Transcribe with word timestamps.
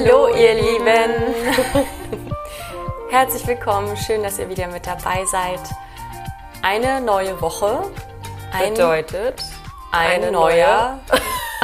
Hallo 0.00 0.28
ihr 0.28 0.54
Lieben! 0.54 1.34
Herzlich 3.10 3.44
willkommen, 3.48 3.96
schön, 3.96 4.22
dass 4.22 4.38
ihr 4.38 4.48
wieder 4.48 4.68
mit 4.68 4.86
dabei 4.86 5.24
seid. 5.24 5.58
Eine 6.62 7.00
neue 7.00 7.40
Woche 7.40 7.82
ein 8.52 8.74
bedeutet 8.74 9.42
ein, 9.90 10.22
ein 10.22 10.32
neuer... 10.32 11.00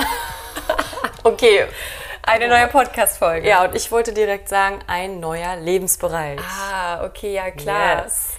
okay, 1.22 1.66
eine 2.22 2.48
neue 2.48 2.66
Podcast-Folge. 2.66 3.48
Ja, 3.48 3.62
und 3.64 3.76
ich 3.76 3.92
wollte 3.92 4.12
direkt 4.12 4.48
sagen, 4.48 4.80
ein 4.88 5.20
neuer 5.20 5.54
Lebensbereich. 5.54 6.40
Ah, 6.40 7.04
okay, 7.04 7.34
ja 7.34 7.52
klar. 7.52 8.02
Yes. 8.02 8.32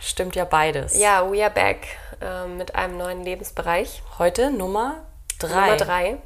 Stimmt 0.00 0.36
ja 0.36 0.46
beides. 0.46 0.98
Ja, 0.98 1.30
we 1.30 1.42
are 1.42 1.52
back 1.52 1.86
äh, 2.22 2.46
mit 2.46 2.74
einem 2.74 2.96
neuen 2.96 3.22
Lebensbereich. 3.22 4.02
Heute 4.18 4.50
Nummer 4.50 5.04
drei. 5.38 5.48
Nummer 5.50 5.76
drei. 5.76 6.16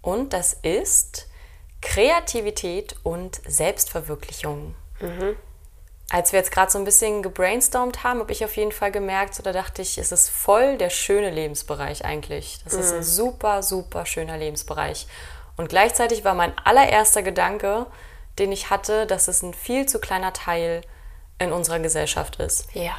Und 0.00 0.32
das 0.32 0.52
ist 0.52 1.26
Kreativität 1.80 2.96
und 3.02 3.40
Selbstverwirklichung. 3.46 4.74
Mhm. 5.00 5.36
Als 6.10 6.32
wir 6.32 6.40
jetzt 6.40 6.50
gerade 6.50 6.70
so 6.70 6.78
ein 6.78 6.84
bisschen 6.84 7.22
gebrainstormt 7.22 8.02
haben, 8.02 8.18
habe 8.18 8.32
ich 8.32 8.44
auf 8.44 8.56
jeden 8.56 8.72
Fall 8.72 8.90
gemerkt, 8.90 9.38
oder 9.38 9.52
dachte 9.52 9.80
ich, 9.80 9.96
es 9.96 10.10
ist 10.10 10.28
voll 10.28 10.76
der 10.76 10.90
schöne 10.90 11.30
Lebensbereich 11.30 12.04
eigentlich. 12.04 12.58
Das 12.64 12.74
mhm. 12.74 12.80
ist 12.80 12.92
ein 12.92 12.98
mhm. 12.98 13.04
super, 13.04 13.62
super 13.62 14.06
schöner 14.06 14.36
Lebensbereich. 14.36 15.06
Und 15.56 15.68
gleichzeitig 15.68 16.24
war 16.24 16.34
mein 16.34 16.52
allererster 16.64 17.22
Gedanke, 17.22 17.86
den 18.38 18.50
ich 18.50 18.70
hatte, 18.70 19.06
dass 19.06 19.28
es 19.28 19.42
ein 19.42 19.54
viel 19.54 19.86
zu 19.86 20.00
kleiner 20.00 20.32
Teil 20.32 20.80
in 21.38 21.52
unserer 21.52 21.78
Gesellschaft 21.78 22.36
ist. 22.36 22.74
Ja, 22.74 22.92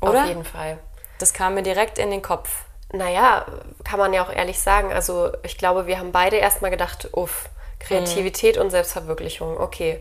Oder? 0.00 0.22
auf 0.22 0.28
jeden 0.28 0.44
Fall. 0.44 0.78
Das 1.18 1.32
kam 1.32 1.54
mir 1.54 1.62
direkt 1.62 1.98
in 1.98 2.10
den 2.10 2.22
Kopf. 2.22 2.64
Naja, 2.92 3.46
kann 3.84 3.98
man 3.98 4.12
ja 4.12 4.22
auch 4.22 4.32
ehrlich 4.32 4.60
sagen. 4.60 4.92
Also 4.92 5.32
ich 5.42 5.58
glaube, 5.58 5.86
wir 5.86 5.98
haben 5.98 6.12
beide 6.12 6.36
erstmal 6.36 6.70
gedacht, 6.70 7.08
uff, 7.12 7.48
Kreativität 7.86 8.56
mhm. 8.56 8.62
und 8.62 8.70
Selbstverwirklichung, 8.70 9.58
okay. 9.58 10.00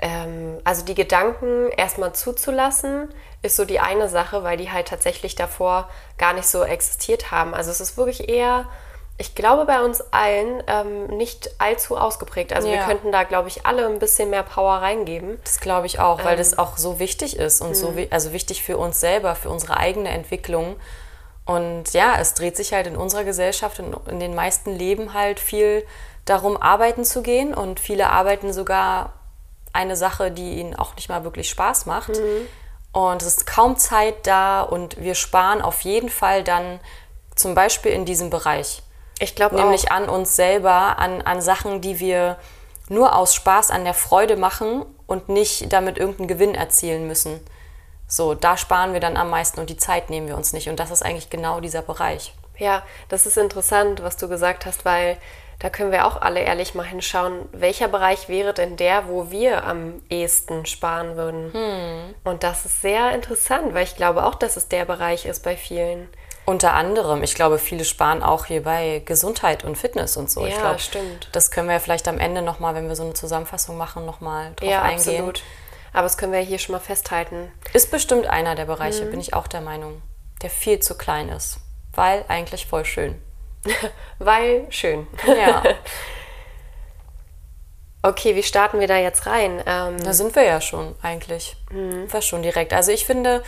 Ähm, 0.00 0.58
also 0.64 0.84
die 0.84 0.94
Gedanken 0.94 1.70
erstmal 1.76 2.12
zuzulassen, 2.12 3.08
ist 3.42 3.56
so 3.56 3.64
die 3.64 3.80
eine 3.80 4.08
Sache, 4.08 4.44
weil 4.44 4.56
die 4.56 4.70
halt 4.70 4.88
tatsächlich 4.88 5.34
davor 5.34 5.88
gar 6.18 6.32
nicht 6.34 6.46
so 6.46 6.62
existiert 6.62 7.30
haben. 7.30 7.54
Also 7.54 7.70
es 7.70 7.80
ist 7.80 7.96
wirklich 7.96 8.28
eher, 8.28 8.66
ich 9.16 9.34
glaube, 9.34 9.64
bei 9.64 9.82
uns 9.82 10.00
allen 10.12 10.62
ähm, 10.68 11.06
nicht 11.16 11.50
allzu 11.58 11.96
ausgeprägt. 11.96 12.52
Also 12.52 12.68
ja. 12.68 12.74
wir 12.74 12.84
könnten 12.84 13.10
da, 13.10 13.24
glaube 13.24 13.48
ich, 13.48 13.66
alle 13.66 13.86
ein 13.86 13.98
bisschen 13.98 14.30
mehr 14.30 14.44
Power 14.44 14.74
reingeben. 14.74 15.40
Das 15.42 15.60
glaube 15.60 15.86
ich 15.86 15.98
auch, 15.98 16.24
weil 16.24 16.32
ähm, 16.32 16.38
das 16.38 16.58
auch 16.58 16.76
so 16.76 17.00
wichtig 17.00 17.36
ist 17.36 17.60
und 17.60 17.74
so 17.74 17.90
mhm. 17.90 18.06
also 18.10 18.32
wichtig 18.32 18.62
für 18.62 18.78
uns 18.78 19.00
selber, 19.00 19.34
für 19.34 19.50
unsere 19.50 19.76
eigene 19.76 20.10
Entwicklung. 20.10 20.76
Und 21.44 21.92
ja, 21.94 22.16
es 22.20 22.34
dreht 22.34 22.56
sich 22.56 22.72
halt 22.72 22.86
in 22.86 22.96
unserer 22.96 23.24
Gesellschaft 23.24 23.80
und 23.80 24.06
in 24.06 24.20
den 24.20 24.34
meisten 24.34 24.70
Leben 24.76 25.14
halt 25.14 25.40
viel 25.40 25.84
darum, 26.28 26.56
arbeiten 26.56 27.04
zu 27.04 27.22
gehen. 27.22 27.54
Und 27.54 27.80
viele 27.80 28.10
arbeiten 28.10 28.52
sogar 28.52 29.12
eine 29.72 29.96
Sache, 29.96 30.30
die 30.30 30.58
ihnen 30.58 30.74
auch 30.74 30.96
nicht 30.96 31.08
mal 31.08 31.24
wirklich 31.24 31.48
Spaß 31.50 31.86
macht. 31.86 32.10
Mhm. 32.10 32.46
Und 32.92 33.22
es 33.22 33.28
ist 33.28 33.46
kaum 33.46 33.76
Zeit 33.76 34.26
da 34.26 34.62
und 34.62 35.00
wir 35.00 35.14
sparen 35.14 35.62
auf 35.62 35.82
jeden 35.82 36.08
Fall 36.08 36.42
dann 36.42 36.80
zum 37.36 37.54
Beispiel 37.54 37.92
in 37.92 38.04
diesem 38.04 38.30
Bereich. 38.30 38.82
Ich 39.20 39.34
glaube 39.34 39.56
Nämlich 39.56 39.90
auch. 39.90 39.96
an 39.96 40.08
uns 40.08 40.36
selber, 40.36 40.98
an, 40.98 41.22
an 41.22 41.40
Sachen, 41.40 41.80
die 41.80 42.00
wir 42.00 42.38
nur 42.88 43.14
aus 43.14 43.34
Spaß 43.34 43.70
an 43.70 43.84
der 43.84 43.94
Freude 43.94 44.36
machen 44.36 44.84
und 45.06 45.28
nicht 45.28 45.72
damit 45.72 45.98
irgendeinen 45.98 46.28
Gewinn 46.28 46.54
erzielen 46.54 47.06
müssen. 47.06 47.40
So, 48.06 48.34
da 48.34 48.56
sparen 48.56 48.94
wir 48.94 49.00
dann 49.00 49.16
am 49.16 49.28
meisten 49.28 49.60
und 49.60 49.68
die 49.68 49.76
Zeit 49.76 50.08
nehmen 50.08 50.28
wir 50.28 50.36
uns 50.36 50.52
nicht. 50.52 50.68
Und 50.68 50.80
das 50.80 50.90
ist 50.90 51.04
eigentlich 51.04 51.30
genau 51.30 51.60
dieser 51.60 51.82
Bereich. 51.82 52.32
Ja, 52.56 52.82
das 53.08 53.26
ist 53.26 53.36
interessant, 53.36 54.02
was 54.02 54.16
du 54.16 54.28
gesagt 54.28 54.66
hast, 54.66 54.84
weil 54.84 55.18
da 55.58 55.70
können 55.70 55.90
wir 55.90 56.06
auch 56.06 56.20
alle 56.20 56.40
ehrlich 56.40 56.74
mal 56.74 56.86
hinschauen, 56.86 57.48
welcher 57.52 57.88
Bereich 57.88 58.28
wäre 58.28 58.54
denn 58.54 58.76
der, 58.76 59.08
wo 59.08 59.30
wir 59.30 59.64
am 59.64 60.00
ehesten 60.08 60.66
sparen 60.66 61.16
würden. 61.16 61.52
Hm. 61.52 62.14
Und 62.22 62.44
das 62.44 62.64
ist 62.64 62.80
sehr 62.80 63.12
interessant, 63.12 63.74
weil 63.74 63.82
ich 63.82 63.96
glaube 63.96 64.24
auch, 64.24 64.36
dass 64.36 64.56
es 64.56 64.68
der 64.68 64.84
Bereich 64.84 65.26
ist 65.26 65.42
bei 65.42 65.56
vielen. 65.56 66.08
Unter 66.44 66.74
anderem, 66.74 67.22
ich 67.22 67.34
glaube, 67.34 67.58
viele 67.58 67.84
sparen 67.84 68.22
auch 68.22 68.46
hier 68.46 68.62
bei 68.62 69.02
Gesundheit 69.04 69.64
und 69.64 69.76
Fitness 69.76 70.16
und 70.16 70.30
so. 70.30 70.42
Ja, 70.42 70.48
ich 70.48 70.54
glaube, 70.58 70.78
stimmt. 70.78 71.28
Das 71.32 71.50
können 71.50 71.68
wir 71.68 71.74
ja 71.74 71.80
vielleicht 71.80 72.08
am 72.08 72.18
Ende 72.18 72.40
nochmal, 72.40 72.74
wenn 72.74 72.88
wir 72.88 72.96
so 72.96 73.02
eine 73.02 73.14
Zusammenfassung 73.14 73.76
machen, 73.76 74.06
nochmal 74.06 74.52
drauf 74.54 74.68
ja, 74.68 74.82
eingehen. 74.82 75.16
Absolut. 75.16 75.42
Aber 75.92 76.04
das 76.04 76.16
können 76.16 76.32
wir 76.32 76.40
hier 76.40 76.58
schon 76.58 76.74
mal 76.74 76.78
festhalten. 76.78 77.50
Ist 77.72 77.90
bestimmt 77.90 78.28
einer 78.28 78.54
der 78.54 78.66
Bereiche, 78.66 79.04
mhm. 79.04 79.10
bin 79.10 79.20
ich 79.20 79.34
auch 79.34 79.48
der 79.48 79.60
Meinung, 79.60 80.00
der 80.40 80.50
viel 80.50 80.78
zu 80.78 80.96
klein 80.96 81.28
ist. 81.28 81.58
Weil 81.92 82.24
eigentlich 82.28 82.66
voll 82.66 82.84
schön. 82.84 83.20
Weil 84.18 84.66
schön. 84.70 85.06
Ja. 85.26 85.62
okay, 88.02 88.34
wie 88.34 88.42
starten 88.42 88.80
wir 88.80 88.88
da 88.88 88.96
jetzt 88.96 89.26
rein? 89.26 89.62
Ähm, 89.66 90.02
da 90.02 90.12
sind 90.12 90.34
wir 90.34 90.44
ja 90.44 90.60
schon 90.60 90.94
eigentlich. 91.02 91.56
Mhm. 91.70 92.12
War 92.12 92.22
schon 92.22 92.42
direkt. 92.42 92.72
Also 92.72 92.92
ich 92.92 93.06
finde, 93.06 93.42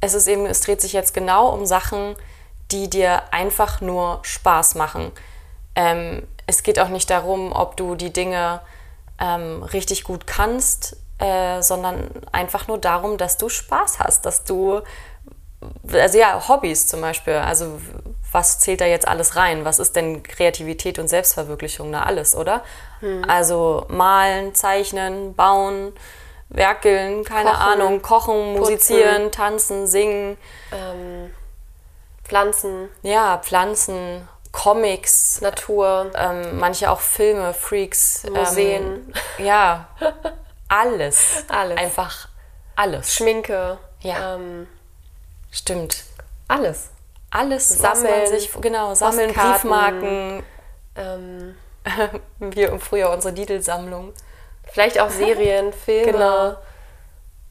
es 0.00 0.14
ist 0.14 0.28
eben, 0.28 0.46
es 0.46 0.60
dreht 0.60 0.80
sich 0.80 0.92
jetzt 0.92 1.14
genau 1.14 1.48
um 1.48 1.66
Sachen, 1.66 2.16
die 2.70 2.90
dir 2.90 3.32
einfach 3.32 3.80
nur 3.80 4.20
Spaß 4.22 4.74
machen. 4.74 5.12
Ähm, 5.74 6.26
es 6.46 6.62
geht 6.62 6.78
auch 6.78 6.88
nicht 6.88 7.10
darum, 7.10 7.52
ob 7.52 7.76
du 7.76 7.94
die 7.94 8.12
Dinge 8.12 8.60
ähm, 9.20 9.62
richtig 9.62 10.04
gut 10.04 10.26
kannst, 10.26 10.96
äh, 11.18 11.62
sondern 11.62 12.10
einfach 12.32 12.68
nur 12.68 12.78
darum, 12.78 13.16
dass 13.16 13.38
du 13.38 13.48
Spaß 13.48 14.00
hast, 14.00 14.26
dass 14.26 14.44
du, 14.44 14.82
also 15.90 16.18
ja, 16.18 16.48
Hobbys 16.48 16.86
zum 16.86 17.00
Beispiel, 17.00 17.34
also 17.34 17.80
was 18.32 18.58
zählt 18.58 18.80
da 18.80 18.86
jetzt 18.86 19.06
alles 19.08 19.36
rein? 19.36 19.64
Was 19.64 19.78
ist 19.78 19.96
denn 19.96 20.22
Kreativität 20.22 20.98
und 20.98 21.08
Selbstverwirklichung? 21.08 21.90
Na, 21.90 22.04
alles, 22.04 22.34
oder? 22.34 22.62
Hm. 23.00 23.24
Also 23.28 23.86
malen, 23.88 24.54
zeichnen, 24.54 25.34
bauen, 25.34 25.92
werkeln, 26.48 27.24
keine 27.24 27.50
kochen, 27.50 27.62
Ahnung, 27.62 28.02
kochen, 28.02 28.52
musizieren, 28.54 29.24
putzen. 29.24 29.32
tanzen, 29.32 29.86
singen. 29.86 30.38
Ähm, 30.72 31.30
Pflanzen. 32.24 32.88
Ja, 33.02 33.38
Pflanzen, 33.38 34.28
Comics. 34.52 35.40
Natur. 35.40 36.10
Ähm, 36.14 36.58
manche 36.58 36.90
auch 36.90 37.00
Filme, 37.00 37.54
Freaks. 37.54 38.24
Museen. 38.30 39.14
Ähm, 39.38 39.46
ja, 39.46 39.88
alles. 40.68 41.44
Alles. 41.48 41.78
Einfach 41.78 42.28
alles. 42.74 43.14
Schminke. 43.14 43.78
Ja. 44.00 44.34
Ähm, 44.34 44.66
Stimmt. 45.50 46.04
Alles 46.48 46.90
alles 47.30 47.68
sammeln, 47.68 48.26
sich, 48.28 48.50
genau, 48.60 48.94
sammeln, 48.94 49.32
Briefmarken. 49.32 50.42
Ähm, 50.96 51.54
Wir 52.38 52.78
früher 52.80 53.10
unsere 53.10 53.34
Lidl-Sammlung. 53.34 54.12
Vielleicht 54.72 55.00
auch 55.00 55.10
Serien, 55.10 55.72
Filme, 55.84 56.12
genau. 56.12 56.56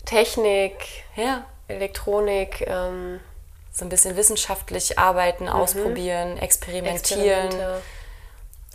Technik, 0.06 0.75
ja. 1.16 1.46
Elektronik. 1.68 2.66
Ähm, 2.68 3.19
so 3.72 3.84
ein 3.84 3.90
bisschen 3.90 4.16
wissenschaftlich 4.16 4.97
arbeiten, 4.97 5.46
mhm. 5.46 5.50
ausprobieren, 5.50 6.38
experimentieren. 6.38 7.50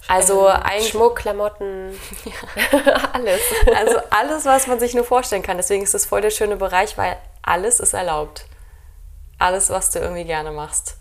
Also 0.09 0.47
eigentlich 0.47 0.89
Schmuck, 0.89 1.17
Klamotten, 1.17 1.93
ja. 2.25 3.11
alles. 3.13 3.41
Also 3.77 3.99
alles, 4.11 4.45
was 4.45 4.67
man 4.67 4.81
sich 4.81 4.95
nur 4.95 5.05
vorstellen 5.05 5.43
kann. 5.43 5.57
Deswegen 5.57 5.85
ist 5.85 5.95
das 5.95 6.07
voll 6.07 6.21
der 6.21 6.31
schöne 6.31 6.57
Bereich, 6.57 6.99
weil 6.99 7.17
alles 7.43 7.81
ist 7.81 7.95
erlaubt. 7.95 8.45
Alles, 9.41 9.71
was 9.71 9.91
du 9.91 9.99
irgendwie 9.99 10.25
gerne 10.25 10.53
machst 10.53 10.99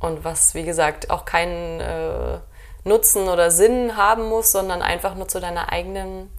und 0.00 0.24
was, 0.24 0.54
wie 0.54 0.64
gesagt, 0.64 1.10
auch 1.10 1.24
keinen 1.24 1.80
äh, 1.80 2.38
Nutzen 2.84 3.28
oder 3.28 3.50
Sinn 3.50 3.96
haben 3.96 4.28
muss, 4.28 4.50
sondern 4.50 4.82
einfach 4.82 5.14
nur 5.14 5.28
zu 5.28 5.40
deiner 5.40 5.70
eigenen, 5.70 6.30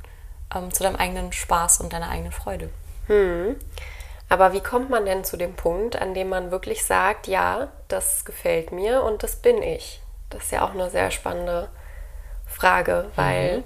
ähm, 0.53 0.73
zu 0.73 0.83
deinem 0.83 0.97
eigenen 0.97 1.31
Spaß 1.31 1.79
und 1.79 1.93
deiner 1.93 2.09
eigenen 2.09 2.31
Freude. 2.31 2.69
Hm. 3.07 3.55
Aber 4.29 4.51
wie 4.53 4.61
kommt 4.61 4.89
man 4.89 5.05
denn 5.05 5.23
zu 5.23 5.37
dem 5.37 5.55
Punkt, 5.55 5.95
an 5.95 6.13
dem 6.13 6.29
man 6.29 6.51
wirklich 6.51 6.83
sagt, 6.85 7.27
ja, 7.27 7.67
das 7.87 8.25
gefällt 8.25 8.71
mir 8.71 9.03
und 9.03 9.23
das 9.23 9.35
bin 9.35 9.61
ich? 9.61 10.01
Das 10.29 10.45
ist 10.45 10.51
ja 10.51 10.65
auch 10.65 10.71
eine 10.71 10.89
sehr 10.89 11.11
spannende 11.11 11.69
Frage, 12.47 13.11
weil 13.15 13.59
mhm. 13.59 13.63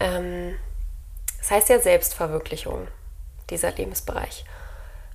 ähm, 0.00 0.58
das 1.38 1.50
heißt 1.50 1.68
ja 1.68 1.78
Selbstverwirklichung, 1.78 2.88
dieser 3.50 3.70
Lebensbereich. 3.70 4.44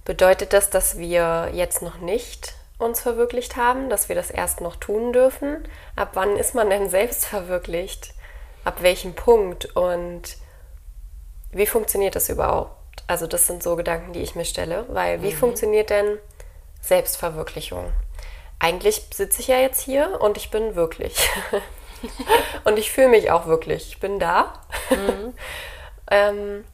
Bedeutet 0.06 0.54
das, 0.54 0.70
dass 0.70 0.98
wir 0.98 1.52
jetzt 1.54 1.82
noch 1.82 1.98
nicht 1.98 2.56
uns 2.80 3.02
verwirklicht 3.02 3.56
haben, 3.56 3.90
dass 3.90 4.10
wir 4.10 4.16
das 4.16 4.32
erst 4.32 4.62
noch 4.62 4.76
tun 4.76 5.14
dürfen. 5.14 5.68
Ab 5.96 6.12
wann 6.14 6.36
ist 6.38 6.56
man 6.56 6.70
denn 6.70 6.90
selbst 6.90 7.26
verwirklicht? 7.26 8.14
Ab 8.64 8.82
welchem 8.82 9.14
Punkt? 9.14 9.76
Und 9.76 10.38
wie 11.52 11.66
funktioniert 11.66 12.16
das 12.16 12.30
überhaupt? 12.30 13.04
Also 13.08 13.28
das 13.28 13.48
sind 13.48 13.62
so 13.62 13.76
Gedanken, 13.76 14.14
die 14.14 14.22
ich 14.22 14.36
mir 14.36 14.46
stelle, 14.46 14.86
weil 14.90 15.22
wie 15.22 15.32
mhm. 15.32 15.38
funktioniert 15.38 15.90
denn 15.90 16.18
Selbstverwirklichung? 16.82 17.92
Eigentlich 18.60 19.08
sitze 19.14 19.42
ich 19.42 19.48
ja 19.48 19.58
jetzt 19.58 19.82
hier 19.82 20.22
und 20.22 20.38
ich 20.38 20.52
bin 20.52 20.76
wirklich. 20.76 21.30
und 22.64 22.78
ich 22.78 22.92
fühle 22.92 23.10
mich 23.10 23.32
auch 23.32 23.48
wirklich. 23.48 23.90
Ich 23.90 24.00
bin 24.00 24.20
da. 24.20 24.54
Mhm. 24.90 25.34
ähm, 26.12 26.66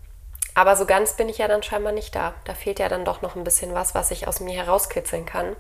aber 0.58 0.76
so 0.76 0.88
ganz 0.88 1.14
bin 1.14 1.30
ich 1.30 1.38
ja 1.38 1.48
dann 1.48 1.62
scheinbar 1.62 1.94
nicht 1.94 2.16
da. 2.16 2.34
Da 2.46 2.56
fehlt 2.56 2.80
ja 2.80 2.90
dann 2.90 3.06
doch 3.06 3.22
noch 3.22 3.36
ein 3.36 3.44
bisschen 3.44 3.76
was, 3.76 3.94
was 3.94 4.10
ich 4.10 4.28
aus 4.28 4.40
mir 4.40 4.56
herauskitzeln 4.56 5.24
kann. 5.24 5.56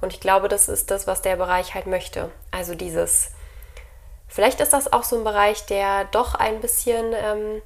Und 0.00 0.14
ich 0.14 0.20
glaube, 0.20 0.48
das 0.48 0.66
ist 0.70 0.90
das, 0.90 1.06
was 1.06 1.20
der 1.20 1.36
Bereich 1.36 1.74
halt 1.74 1.86
möchte. 1.86 2.30
Also 2.50 2.74
dieses 2.74 3.32
vielleicht 4.28 4.60
ist 4.60 4.72
das 4.72 4.90
auch 4.94 5.02
so 5.02 5.18
ein 5.18 5.24
Bereich, 5.24 5.66
der 5.66 6.06
doch 6.06 6.34
ein 6.34 6.62
bisschen 6.62 7.12
ähm, 7.12 7.62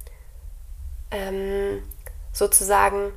ähm, 1.11 1.83
sozusagen, 2.33 3.13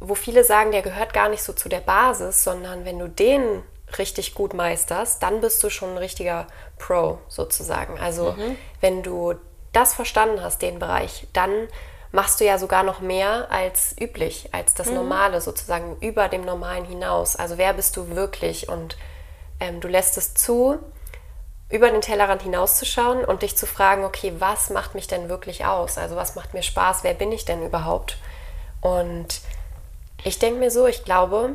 wo 0.00 0.14
viele 0.14 0.42
sagen, 0.42 0.72
der 0.72 0.80
gehört 0.80 1.12
gar 1.12 1.28
nicht 1.28 1.42
so 1.42 1.52
zu 1.52 1.68
der 1.68 1.80
Basis, 1.80 2.42
sondern 2.42 2.86
wenn 2.86 2.98
du 2.98 3.08
den 3.08 3.62
richtig 3.98 4.32
gut 4.32 4.54
meisterst, 4.54 5.22
dann 5.22 5.42
bist 5.42 5.62
du 5.62 5.68
schon 5.68 5.90
ein 5.90 5.98
richtiger 5.98 6.46
Pro 6.78 7.18
sozusagen. 7.28 8.00
Also 8.00 8.32
mhm. 8.32 8.56
wenn 8.80 9.02
du 9.02 9.34
das 9.74 9.92
verstanden 9.92 10.42
hast, 10.42 10.62
den 10.62 10.78
Bereich, 10.78 11.26
dann 11.34 11.68
machst 12.12 12.40
du 12.40 12.44
ja 12.44 12.58
sogar 12.58 12.82
noch 12.82 13.00
mehr 13.00 13.50
als 13.50 13.96
üblich, 13.98 14.50
als 14.52 14.74
das 14.74 14.88
mhm. 14.88 14.94
Normale 14.94 15.40
sozusagen 15.40 15.96
über 16.00 16.28
dem 16.28 16.44
Normalen 16.44 16.84
hinaus. 16.84 17.36
Also 17.36 17.58
wer 17.58 17.72
bist 17.72 17.96
du 17.96 18.14
wirklich? 18.14 18.68
Und 18.68 18.96
ähm, 19.60 19.80
du 19.80 19.88
lässt 19.88 20.18
es 20.18 20.34
zu, 20.34 20.78
über 21.70 21.90
den 21.90 22.02
Tellerrand 22.02 22.42
hinauszuschauen 22.42 23.24
und 23.24 23.40
dich 23.40 23.56
zu 23.56 23.66
fragen, 23.66 24.04
okay, 24.04 24.34
was 24.38 24.68
macht 24.68 24.94
mich 24.94 25.06
denn 25.06 25.30
wirklich 25.30 25.64
aus? 25.64 25.96
Also 25.96 26.14
was 26.16 26.34
macht 26.34 26.52
mir 26.52 26.62
Spaß? 26.62 27.02
Wer 27.02 27.14
bin 27.14 27.32
ich 27.32 27.46
denn 27.46 27.64
überhaupt? 27.64 28.18
Und 28.82 29.40
ich 30.22 30.38
denke 30.38 30.60
mir 30.60 30.70
so, 30.70 30.86
ich 30.86 31.04
glaube, 31.04 31.54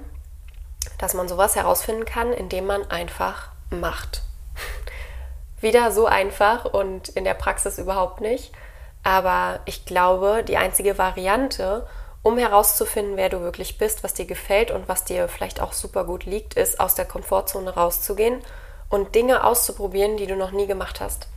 dass 0.98 1.14
man 1.14 1.28
sowas 1.28 1.56
herausfinden 1.56 2.06
kann, 2.06 2.34
indem 2.34 2.66
man 2.66 2.90
einfach 2.90 3.50
macht. 3.70 4.24
Wieder 5.62 5.92
so 5.92 6.08
einfach 6.08 6.66
und 6.66 7.10
in 7.10 7.24
der 7.24 7.36
Praxis 7.36 7.78
überhaupt 7.78 8.20
nicht. 8.20 8.52
Aber 9.08 9.62
ich 9.64 9.86
glaube, 9.86 10.44
die 10.44 10.58
einzige 10.58 10.98
Variante, 10.98 11.88
um 12.24 12.38
herauszufinden, 12.38 13.16
wer 13.16 13.30
du 13.30 13.40
wirklich 13.40 13.78
bist, 13.78 14.04
was 14.04 14.14
dir 14.14 14.26
gefällt 14.26 14.70
und 14.70 14.90
was 14.90 15.06
dir 15.06 15.30
vielleicht 15.30 15.62
auch 15.62 15.72
super 15.72 16.04
gut 16.04 16.26
liegt, 16.26 16.56
ist, 16.56 16.82
aus 16.82 16.94
der 16.94 17.06
Komfortzone 17.06 17.74
rauszugehen 17.74 18.42
und 18.90 19.16
Dinge 19.16 19.46
auszuprobieren, 19.46 20.18
die 20.18 20.28
du 20.28 20.36
noch 20.36 20.52
nie 20.52 20.68
gemacht 20.68 21.00
hast. 21.00 21.30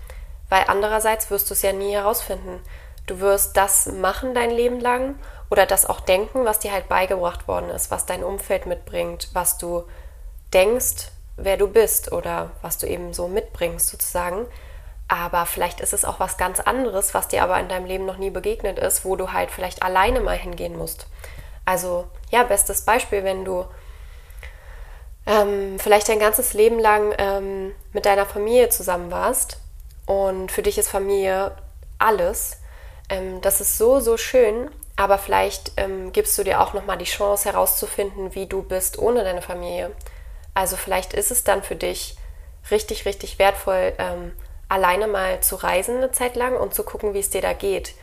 Weil 0.49 0.65
andererseits 0.67 1.31
wirst 1.31 1.49
du 1.49 1.55
es 1.55 1.63
ja 1.63 1.73
nie 1.73 1.95
herausfinden. 1.95 2.61
Du 3.07 3.21
wirst 3.21 3.57
das 3.57 3.87
machen 3.87 4.35
dein 4.35 4.51
Leben 4.51 4.81
lang 4.81 5.15
oder 5.49 5.65
das 5.65 5.87
auch 5.87 6.01
denken, 6.01 6.45
was 6.45 6.59
dir 6.59 6.73
halt 6.73 6.89
beigebracht 6.89 7.47
worden 7.47 7.71
ist, 7.71 7.93
was 7.93 8.05
dein 8.05 8.25
Umfeld 8.25 8.67
mitbringt, 8.67 9.29
was 9.33 9.59
du 9.59 9.85
denkst, 10.53 11.13
wer 11.37 11.57
du 11.57 11.69
bist 11.69 12.11
oder 12.11 12.51
was 12.63 12.79
du 12.79 12.89
eben 12.89 13.15
so 13.15 13.29
mitbringst 13.29 13.87
sozusagen. 13.91 14.49
Aber 15.11 15.45
vielleicht 15.45 15.81
ist 15.81 15.93
es 15.93 16.05
auch 16.05 16.21
was 16.21 16.37
ganz 16.37 16.61
anderes, 16.61 17.15
was 17.15 17.27
dir 17.27 17.43
aber 17.43 17.59
in 17.59 17.69
deinem 17.69 17.85
Leben 17.85 18.07
noch 18.07 18.17
nie 18.17 18.31
begegnet 18.31 18.79
ist, 18.79 19.05
wo 19.05 19.17
du 19.17 19.33
halt 19.33 19.51
vielleicht 19.51 19.83
alleine 19.83 20.21
mal 20.21 20.39
hingehen 20.39 20.79
musst. 20.79 21.09
Also 21.65 22.07
ja, 22.31 22.45
bestes 22.45 22.83
Beispiel, 22.83 23.25
wenn 23.25 23.45
du 23.45 23.67
ähm, 25.27 25.81
vielleicht 25.81 26.09
dein 26.09 26.21
ganzes 26.21 26.53
Leben 26.53 26.79
lang 26.79 27.13
ähm, 27.19 27.73
mit 27.93 28.07
deiner 28.07 28.25
Familie 28.25 28.69
zusammen 28.69 29.11
warst 29.11 29.59
und 30.07 30.53
für 30.53 30.63
dich 30.63 30.79
ist 30.79 30.89
Familie 30.89 31.57
alles. 31.99 32.59
Ähm, 33.09 33.41
das 33.41 33.61
ist 33.61 33.79
so, 33.79 33.99
so 33.99 34.17
schön, 34.17 34.71
aber 34.95 35.19
vielleicht 35.19 35.73
ähm, 35.77 36.13
gibst 36.13 36.39
du 36.39 36.45
dir 36.45 36.61
auch 36.61 36.73
nochmal 36.73 36.99
die 36.99 37.05
Chance 37.05 37.49
herauszufinden, 37.49 38.37
wie 38.37 38.47
du 38.47 38.63
bist 38.63 38.97
ohne 38.97 39.25
deine 39.25 39.43
Familie. 39.43 39.91
Also 40.55 40.77
vielleicht 40.77 41.15
ist 41.15 41.33
es 41.33 41.43
dann 41.43 41.65
für 41.65 41.75
dich 41.75 42.17
richtig, 42.71 43.07
richtig 43.07 43.41
wertvoll, 43.41 43.93
ähm, 43.99 44.31
alleine 44.71 45.09
mal 45.09 45.41
zu 45.41 45.57
reisen 45.57 45.97
eine 45.97 46.13
Zeit 46.13 46.37
lang 46.37 46.57
und 46.57 46.73
zu 46.73 46.85
gucken, 46.85 47.13
wie 47.13 47.19
es 47.19 47.29
dir 47.29 47.43
da 47.43 47.53
geht. 47.53 47.95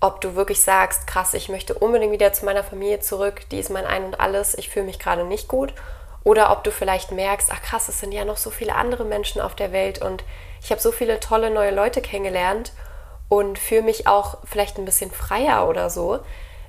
Ob 0.00 0.20
du 0.20 0.34
wirklich 0.36 0.62
sagst, 0.62 1.06
krass, 1.06 1.34
ich 1.34 1.48
möchte 1.48 1.74
unbedingt 1.74 2.12
wieder 2.12 2.32
zu 2.32 2.44
meiner 2.44 2.62
Familie 2.62 3.00
zurück, 3.00 3.42
die 3.50 3.58
ist 3.58 3.70
mein 3.70 3.84
Ein 3.84 4.04
und 4.04 4.20
alles, 4.20 4.56
ich 4.56 4.70
fühle 4.70 4.86
mich 4.86 4.98
gerade 4.98 5.24
nicht 5.24 5.48
gut. 5.48 5.74
Oder 6.22 6.52
ob 6.52 6.64
du 6.64 6.70
vielleicht 6.70 7.10
merkst, 7.10 7.50
ach 7.52 7.60
krass, 7.62 7.88
es 7.88 8.00
sind 8.00 8.12
ja 8.12 8.24
noch 8.24 8.36
so 8.36 8.50
viele 8.50 8.76
andere 8.76 9.04
Menschen 9.04 9.40
auf 9.40 9.54
der 9.54 9.72
Welt 9.72 10.00
und 10.00 10.24
ich 10.62 10.70
habe 10.70 10.80
so 10.80 10.92
viele 10.92 11.20
tolle 11.20 11.50
neue 11.50 11.74
Leute 11.74 12.00
kennengelernt 12.00 12.72
und 13.28 13.58
fühle 13.58 13.82
mich 13.82 14.06
auch 14.06 14.38
vielleicht 14.44 14.78
ein 14.78 14.84
bisschen 14.84 15.10
freier 15.10 15.68
oder 15.68 15.90
so. 15.90 16.20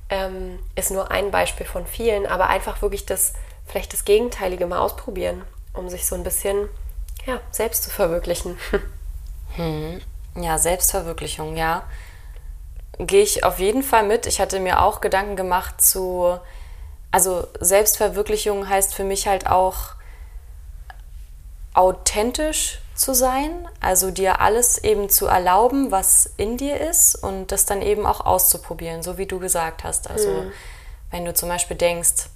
Ähm, 0.10 0.60
ist 0.76 0.92
nur 0.92 1.12
ein 1.12 1.32
Beispiel 1.32 1.66
von 1.66 1.86
vielen, 1.86 2.26
aber 2.26 2.48
einfach 2.48 2.82
wirklich 2.82 3.06
das, 3.06 3.34
vielleicht 3.66 3.94
das 3.94 4.06
Gegenteilige 4.06 4.66
mal 4.66 4.80
ausprobieren, 4.80 5.44
um 5.74 5.88
sich 5.88 6.06
so 6.06 6.16
ein 6.16 6.24
bisschen 6.24 6.68
ja, 7.26 7.40
selbst 7.52 7.84
zu 7.84 7.92
verwirklichen. 7.92 8.58
Hm. 9.56 10.02
Ja, 10.36 10.58
Selbstverwirklichung, 10.58 11.56
ja. 11.56 11.84
Gehe 12.98 13.24
ich 13.24 13.44
auf 13.44 13.60
jeden 13.60 13.84
Fall 13.84 14.04
mit. 14.04 14.26
Ich 14.26 14.40
hatte 14.40 14.60
mir 14.60 14.82
auch 14.82 15.02
Gedanken 15.02 15.36
gemacht 15.36 15.82
zu, 15.82 16.40
also 17.12 17.48
Selbstverwirklichung 17.60 18.68
heißt 18.68 18.94
für 18.94 19.04
mich 19.04 19.28
halt 19.28 19.48
auch 19.48 19.96
authentisch 21.74 22.80
zu 22.96 23.14
sein, 23.14 23.68
also 23.82 24.10
dir 24.10 24.40
alles 24.40 24.78
eben 24.78 25.10
zu 25.10 25.28
erlauben, 25.28 25.92
was 25.92 26.34
in 26.38 26.56
dir 26.56 26.80
ist 26.80 27.16
und 27.16 27.52
das 27.52 27.66
dann 27.66 27.82
eben 27.82 28.06
auch 28.06 28.26
auszuprobieren, 28.26 29.04
so 29.04 29.18
wie 29.18 29.26
du 29.26 29.40
gesagt 29.40 29.84
hast. 29.84 30.10
Also 30.10 30.30
mhm. 30.30 30.52
wenn 31.12 31.26
du 31.26 31.34
zum 31.34 31.50
Beispiel 31.50 31.76
denkst, 31.76 32.30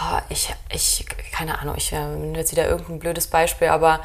oh, 0.00 0.18
ich, 0.30 0.54
ich, 0.70 1.04
keine 1.32 1.58
Ahnung, 1.58 1.74
ich 1.76 1.92
äh, 1.92 2.02
nehme 2.02 2.38
jetzt 2.38 2.52
wieder 2.52 2.66
irgendein 2.66 2.98
blödes 2.98 3.26
Beispiel, 3.26 3.68
aber 3.68 4.00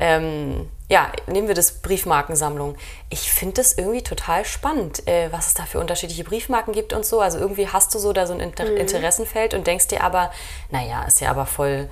ähm, 0.00 0.68
ja, 0.88 1.12
nehmen 1.28 1.46
wir 1.46 1.54
das 1.54 1.82
Briefmarkensammlung. 1.82 2.74
Ich 3.10 3.30
finde 3.30 3.56
das 3.56 3.74
irgendwie 3.74 4.02
total 4.02 4.44
spannend, 4.44 5.06
äh, 5.06 5.30
was 5.30 5.46
es 5.48 5.54
da 5.54 5.64
für 5.64 5.78
unterschiedliche 5.78 6.24
Briefmarken 6.24 6.72
gibt 6.72 6.92
und 6.92 7.06
so. 7.06 7.20
Also 7.20 7.38
irgendwie 7.38 7.68
hast 7.68 7.94
du 7.94 7.98
so 7.98 8.12
da 8.12 8.26
so 8.26 8.32
ein 8.32 8.40
Inter 8.40 8.64
mhm. 8.64 8.76
Interessenfeld 8.78 9.54
und 9.54 9.66
denkst 9.66 9.88
dir 9.88 10.02
aber, 10.02 10.32
naja, 10.70 11.04
ist 11.04 11.20
ja 11.20 11.30
aber 11.30 11.46
voll, 11.46 11.88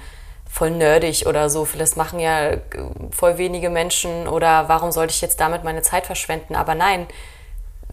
voll 0.50 0.70
nerdig 0.70 1.26
oder 1.26 1.48
so. 1.48 1.68
Das 1.76 1.94
machen 1.94 2.18
ja 2.18 2.50
äh, 2.50 2.60
voll 3.12 3.38
wenige 3.38 3.70
Menschen 3.70 4.26
oder 4.26 4.68
warum 4.68 4.90
sollte 4.90 5.12
ich 5.12 5.20
jetzt 5.20 5.38
damit 5.38 5.62
meine 5.62 5.82
Zeit 5.82 6.06
verschwenden? 6.06 6.56
Aber 6.56 6.74
nein, 6.74 7.06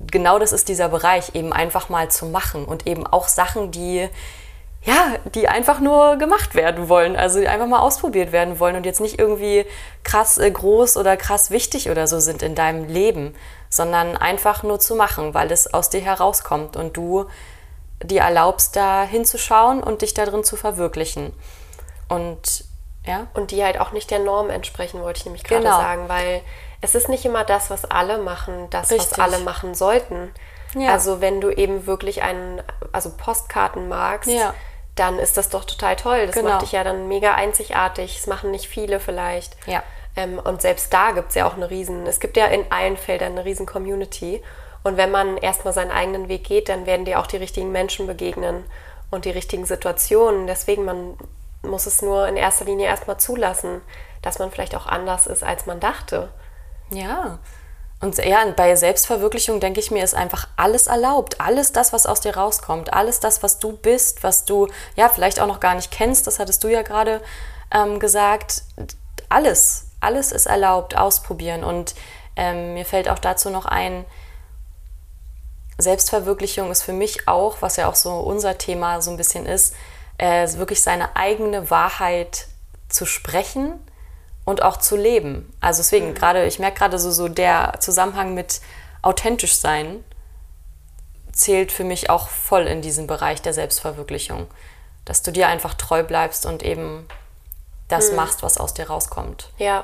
genau 0.10 0.40
das 0.40 0.54
ist 0.54 0.70
dieser 0.70 0.90
Bereich, 0.90 1.36
eben 1.36 1.54
einfach 1.54 1.90
mal 1.90 2.10
zu 2.10 2.26
machen 2.26 2.66
und 2.66 2.88
eben 2.88 3.06
auch 3.06 3.28
Sachen, 3.28 3.70
die 3.70 4.10
ja, 4.86 5.16
die 5.34 5.48
einfach 5.48 5.80
nur 5.80 6.18
gemacht 6.18 6.54
werden 6.54 6.90
wollen, 6.90 7.16
also 7.16 7.40
die 7.40 7.48
einfach 7.48 7.66
mal 7.66 7.80
ausprobiert 7.80 8.32
werden 8.32 8.60
wollen 8.60 8.76
und 8.76 8.86
jetzt 8.86 9.02
nicht 9.02 9.20
irgendwie 9.20 9.66
krass 10.04 10.38
äh, 10.38 10.50
groß 10.50 10.98
oder 10.98 11.18
krass 11.18 11.50
wichtig 11.50 11.90
oder 11.90 12.06
so 12.06 12.20
sind 12.20 12.44
in 12.44 12.54
deinem 12.54 12.88
Leben, 12.88 13.36
sondern 13.68 14.16
einfach 14.16 14.62
nur 14.62 14.80
zu 14.80 14.96
machen, 14.96 15.34
weil 15.34 15.52
es 15.52 15.74
aus 15.74 15.90
dir 15.90 16.02
herauskommt 16.02 16.78
und 16.78 16.96
du 16.96 17.26
dir 18.04 18.22
erlaubst, 18.22 18.76
da 18.76 19.04
hinzuschauen 19.04 19.82
und 19.82 20.04
dich 20.04 20.14
darin 20.14 20.44
zu 20.44 20.56
verwirklichen. 20.56 21.34
Und 22.08 22.66
ja. 23.08 23.28
Und 23.34 23.52
die 23.52 23.64
halt 23.64 23.80
auch 23.80 23.92
nicht 23.92 24.12
der 24.12 24.20
Norm 24.20 24.50
entsprechen, 24.52 25.02
wollte 25.02 25.20
ich 25.20 25.26
nämlich 25.26 25.44
gerade 25.44 25.64
genau. 25.64 25.78
sagen, 25.78 26.10
weil 26.10 26.42
es 26.82 26.94
ist 26.94 27.10
nicht 27.10 27.26
immer 27.26 27.44
das, 27.44 27.72
was 27.72 27.86
alle 27.86 28.20
machen, 28.20 28.68
das, 28.70 28.92
Richtig. 28.92 29.12
was 29.12 29.20
alle 29.20 29.40
machen 29.40 29.74
sollten. 29.74 30.32
Ja. 30.76 30.92
Also 30.92 31.22
wenn 31.22 31.42
du 31.42 31.50
eben 31.50 31.88
wirklich 31.88 32.22
einen, 32.22 32.62
also 32.92 33.12
Postkarten 33.12 33.88
magst, 33.88 34.30
ja 34.30 34.54
dann 34.96 35.20
ist 35.20 35.38
das 35.38 35.50
doch 35.50 35.66
total 35.66 35.96
toll. 35.96 36.26
Das 36.26 36.36
genau. 36.36 36.52
macht 36.52 36.62
dich 36.64 36.72
ja 36.72 36.84
dann 36.84 37.08
mega 37.08 37.36
einzigartig. 37.36 38.16
Das 38.16 38.28
machen 38.28 38.52
nicht 38.52 38.68
viele 38.68 39.00
vielleicht. 39.00 39.56
Ja. 39.68 39.84
Ähm, 40.16 40.40
und 40.40 40.62
selbst 40.62 40.94
da 40.94 41.12
gibt 41.12 41.30
es 41.30 41.36
ja 41.36 41.46
auch 41.46 41.56
eine 41.56 41.70
riesen, 41.70 42.08
es 42.08 42.20
gibt 42.20 42.38
ja 42.38 42.46
in 42.46 42.72
allen 42.72 42.98
Feldern 42.98 43.34
eine 43.34 43.46
riesen 43.46 43.66
Community. 43.66 44.42
Und 44.84 44.98
wenn 44.98 45.12
man 45.12 45.38
erstmal 45.38 45.74
seinen 45.74 45.92
eigenen 45.92 46.30
Weg 46.30 46.46
geht, 46.46 46.70
dann 46.70 46.86
werden 46.86 47.06
dir 47.06 47.20
auch 47.20 47.28
die 47.28 47.38
richtigen 47.38 47.72
Menschen 47.72 48.08
begegnen 48.08 48.64
und 49.12 49.26
die 49.26 49.32
richtigen 49.32 49.66
Situationen. 49.66 50.48
Deswegen, 50.48 50.86
man 50.86 51.18
muss 51.64 51.88
es 51.88 52.02
nur 52.02 52.28
in 52.28 52.38
erster 52.38 52.66
Linie 52.66 52.88
erstmal 52.88 53.18
zulassen, 53.18 53.82
dass 54.22 54.40
man 54.40 54.52
vielleicht 54.52 54.76
auch 54.76 54.86
anders 54.86 55.28
ist, 55.28 55.44
als 55.44 55.66
man 55.66 55.80
dachte. 55.80 56.30
Ja, 56.92 57.40
und 58.02 58.18
ja, 58.18 58.46
bei 58.56 58.76
Selbstverwirklichung 58.76 59.60
denke 59.60 59.80
ich 59.80 59.90
mir, 59.90 60.04
ist 60.04 60.16
einfach 60.16 60.48
alles 60.58 60.88
erlaubt. 60.88 61.40
Alles 61.40 61.72
das, 61.72 61.94
was 61.94 62.06
aus 62.06 62.20
dir 62.20 62.36
rauskommt. 62.36 62.94
Alles 62.94 63.20
das, 63.20 63.42
was 63.42 63.60
du 63.60 63.72
bist, 63.78 64.24
was 64.24 64.46
du 64.46 64.68
ja 64.96 65.10
vielleicht 65.10 65.40
auch 65.40 65.48
noch 65.48 65.60
gar 65.60 65.76
nicht 65.76 65.92
kennst. 65.92 66.28
Das 66.28 66.40
hattest 66.40 66.64
du 66.64 66.68
ja 66.68 66.82
gerade 66.82 67.22
ähm, 67.72 68.00
gesagt. 68.00 68.64
Alles, 69.30 69.86
alles 70.02 70.32
ist 70.32 70.46
erlaubt, 70.46 70.96
ausprobieren. 70.96 71.64
Und 71.64 71.96
ähm, 72.36 72.74
mir 72.74 72.86
fällt 72.86 73.10
auch 73.10 73.20
dazu 73.20 73.50
noch 73.50 73.66
ein, 73.66 74.06
Selbstverwirklichung 75.78 76.72
ist 76.72 76.84
für 76.84 76.94
mich 76.94 77.28
auch, 77.28 77.58
was 77.62 77.76
ja 77.76 77.90
auch 77.90 77.96
so 77.96 78.14
unser 78.20 78.58
Thema 78.58 79.02
so 79.02 79.12
ein 79.12 79.18
bisschen 79.18 79.46
ist, 79.46 79.76
äh, 80.18 80.48
wirklich 80.54 80.82
seine 80.82 81.16
eigene 81.16 81.70
Wahrheit 81.70 82.48
zu 82.88 83.06
sprechen 83.06 83.74
und 84.46 84.62
auch 84.62 84.78
zu 84.78 84.96
leben. 84.96 85.52
Also 85.60 85.80
deswegen 85.80 86.10
mhm. 86.10 86.16
gerade, 86.16 86.46
ich 86.46 86.60
merke 86.60 86.80
gerade 86.80 87.00
so, 87.00 87.12
so 87.12 87.28
der 87.28 87.74
Zusammenhang 87.80 88.34
mit 88.34 88.62
authentisch 89.02 89.58
sein 89.58 90.04
zählt 91.32 91.72
für 91.72 91.84
mich 91.84 92.10
auch 92.10 92.30
voll 92.30 92.66
in 92.66 92.82
diesen 92.82 93.08
Bereich 93.08 93.42
der 93.42 93.54
Selbstverwirklichung. 93.54 94.48
Dass 95.04 95.22
du 95.22 95.32
dir 95.32 95.50
einfach 95.50 95.74
treu 95.74 96.04
bleibst 96.04 96.46
und 96.46 96.64
eben 96.64 97.08
das 97.88 98.10
mhm. 98.12 98.16
machst, 98.16 98.42
was 98.42 98.58
aus 98.58 98.74
dir 98.74 98.88
rauskommt. 98.88 99.50
Ja, 99.58 99.84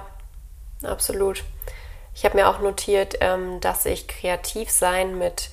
absolut. 0.84 1.44
Ich 2.14 2.26
habe 2.26 2.38
mir 2.38 2.50
auch 2.50 2.60
notiert, 2.60 3.16
ähm, 3.22 3.60
dass 3.62 3.86
ich 3.86 4.08
kreativ 4.08 4.70
sein 4.72 5.18
mit 5.18 5.50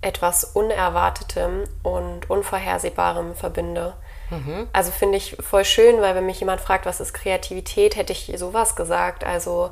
etwas 0.00 0.44
Unerwartetem 0.44 1.64
und 1.82 2.28
Unvorhersehbarem 2.28 3.34
verbinde. 3.34 3.94
Mhm. 4.32 4.68
Also 4.72 4.90
finde 4.90 5.18
ich 5.18 5.36
voll 5.40 5.64
schön, 5.64 6.00
weil 6.00 6.14
wenn 6.14 6.26
mich 6.26 6.40
jemand 6.40 6.60
fragt, 6.60 6.86
was 6.86 7.00
ist 7.00 7.12
Kreativität, 7.12 7.96
hätte 7.96 8.12
ich 8.12 8.32
sowas 8.36 8.76
gesagt. 8.76 9.24
Also 9.24 9.70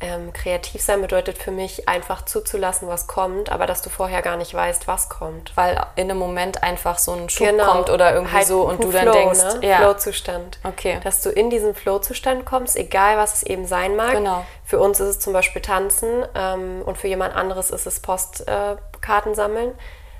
ähm, 0.00 0.32
kreativ 0.32 0.82
sein 0.82 1.00
bedeutet 1.00 1.38
für 1.38 1.50
mich 1.50 1.88
einfach 1.88 2.24
zuzulassen, 2.24 2.88
was 2.88 3.06
kommt, 3.06 3.50
aber 3.50 3.66
dass 3.66 3.80
du 3.80 3.90
vorher 3.90 4.22
gar 4.22 4.36
nicht 4.36 4.52
weißt, 4.52 4.88
was 4.88 5.08
kommt. 5.08 5.56
Weil 5.56 5.80
in 5.96 6.10
einem 6.10 6.18
Moment 6.18 6.62
einfach 6.62 6.98
so 6.98 7.12
ein 7.12 7.30
Schub 7.30 7.46
genau. 7.46 7.64
kommt 7.64 7.90
oder 7.90 8.12
irgendwie 8.12 8.34
halt 8.34 8.46
so 8.46 8.68
und 8.68 8.82
du 8.82 8.90
dann 8.90 9.02
Flow, 9.02 9.12
denkst, 9.12 9.38
ne? 9.38 9.68
ja. 9.68 9.76
Flow-Zustand. 9.78 10.58
Okay. 10.64 11.00
Dass 11.04 11.22
du 11.22 11.30
in 11.30 11.48
diesen 11.48 11.74
Flow-Zustand 11.74 12.44
kommst, 12.44 12.76
egal 12.76 13.16
was 13.16 13.34
es 13.34 13.42
eben 13.44 13.66
sein 13.66 13.96
mag. 13.96 14.12
Genau. 14.12 14.44
Für 14.64 14.80
uns 14.80 15.00
ist 15.00 15.08
es 15.08 15.20
zum 15.20 15.32
Beispiel 15.32 15.62
Tanzen 15.62 16.24
ähm, 16.34 16.82
und 16.84 16.98
für 16.98 17.08
jemand 17.08 17.34
anderes 17.34 17.70
ist 17.70 17.86
es 17.86 18.00
Postkarten 18.00 19.32
äh, 19.32 19.36
sammeln. 19.36 19.72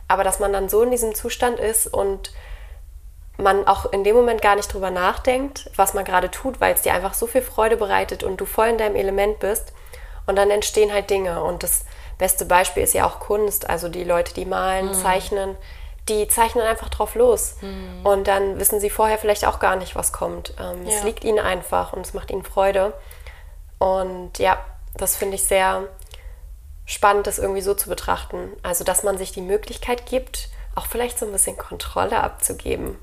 Aber 0.06 0.22
dass 0.22 0.38
man 0.38 0.52
dann 0.52 0.68
so 0.68 0.82
in 0.82 0.92
diesem 0.92 1.14
Zustand 1.14 1.58
ist 1.58 1.88
und 1.88 2.32
man 3.36 3.66
auch 3.66 3.92
in 3.92 4.04
dem 4.04 4.14
Moment 4.14 4.42
gar 4.42 4.56
nicht 4.56 4.72
drüber 4.72 4.90
nachdenkt, 4.90 5.70
was 5.76 5.94
man 5.94 6.04
gerade 6.04 6.30
tut, 6.30 6.60
weil 6.60 6.74
es 6.74 6.82
dir 6.82 6.94
einfach 6.94 7.14
so 7.14 7.26
viel 7.26 7.42
Freude 7.42 7.76
bereitet 7.76 8.22
und 8.22 8.40
du 8.40 8.46
voll 8.46 8.68
in 8.68 8.78
deinem 8.78 8.96
Element 8.96 9.40
bist. 9.40 9.72
Und 10.26 10.36
dann 10.36 10.50
entstehen 10.50 10.92
halt 10.92 11.10
Dinge. 11.10 11.42
Und 11.42 11.62
das 11.62 11.84
beste 12.16 12.44
Beispiel 12.44 12.82
ist 12.82 12.94
ja 12.94 13.06
auch 13.06 13.18
Kunst. 13.18 13.68
Also 13.68 13.88
die 13.88 14.04
Leute, 14.04 14.34
die 14.34 14.46
malen, 14.46 14.88
mhm. 14.88 14.94
zeichnen, 14.94 15.56
die 16.08 16.28
zeichnen 16.28 16.64
einfach 16.64 16.88
drauf 16.88 17.14
los. 17.14 17.56
Mhm. 17.60 18.06
Und 18.06 18.28
dann 18.28 18.58
wissen 18.60 18.78
sie 18.78 18.90
vorher 18.90 19.18
vielleicht 19.18 19.46
auch 19.46 19.58
gar 19.58 19.76
nicht, 19.76 19.96
was 19.96 20.12
kommt. 20.12 20.54
Ähm, 20.60 20.86
ja. 20.86 20.96
Es 20.96 21.02
liegt 21.02 21.24
ihnen 21.24 21.40
einfach 21.40 21.92
und 21.92 22.06
es 22.06 22.14
macht 22.14 22.30
ihnen 22.30 22.44
Freude. 22.44 22.94
Und 23.78 24.38
ja, 24.38 24.64
das 24.96 25.16
finde 25.16 25.34
ich 25.34 25.42
sehr 25.42 25.88
spannend, 26.86 27.26
das 27.26 27.38
irgendwie 27.38 27.62
so 27.62 27.74
zu 27.74 27.88
betrachten. 27.88 28.52
Also, 28.62 28.84
dass 28.84 29.02
man 29.02 29.18
sich 29.18 29.32
die 29.32 29.42
Möglichkeit 29.42 30.06
gibt, 30.06 30.48
auch 30.76 30.86
vielleicht 30.86 31.18
so 31.18 31.26
ein 31.26 31.32
bisschen 31.32 31.58
Kontrolle 31.58 32.22
abzugeben 32.22 32.96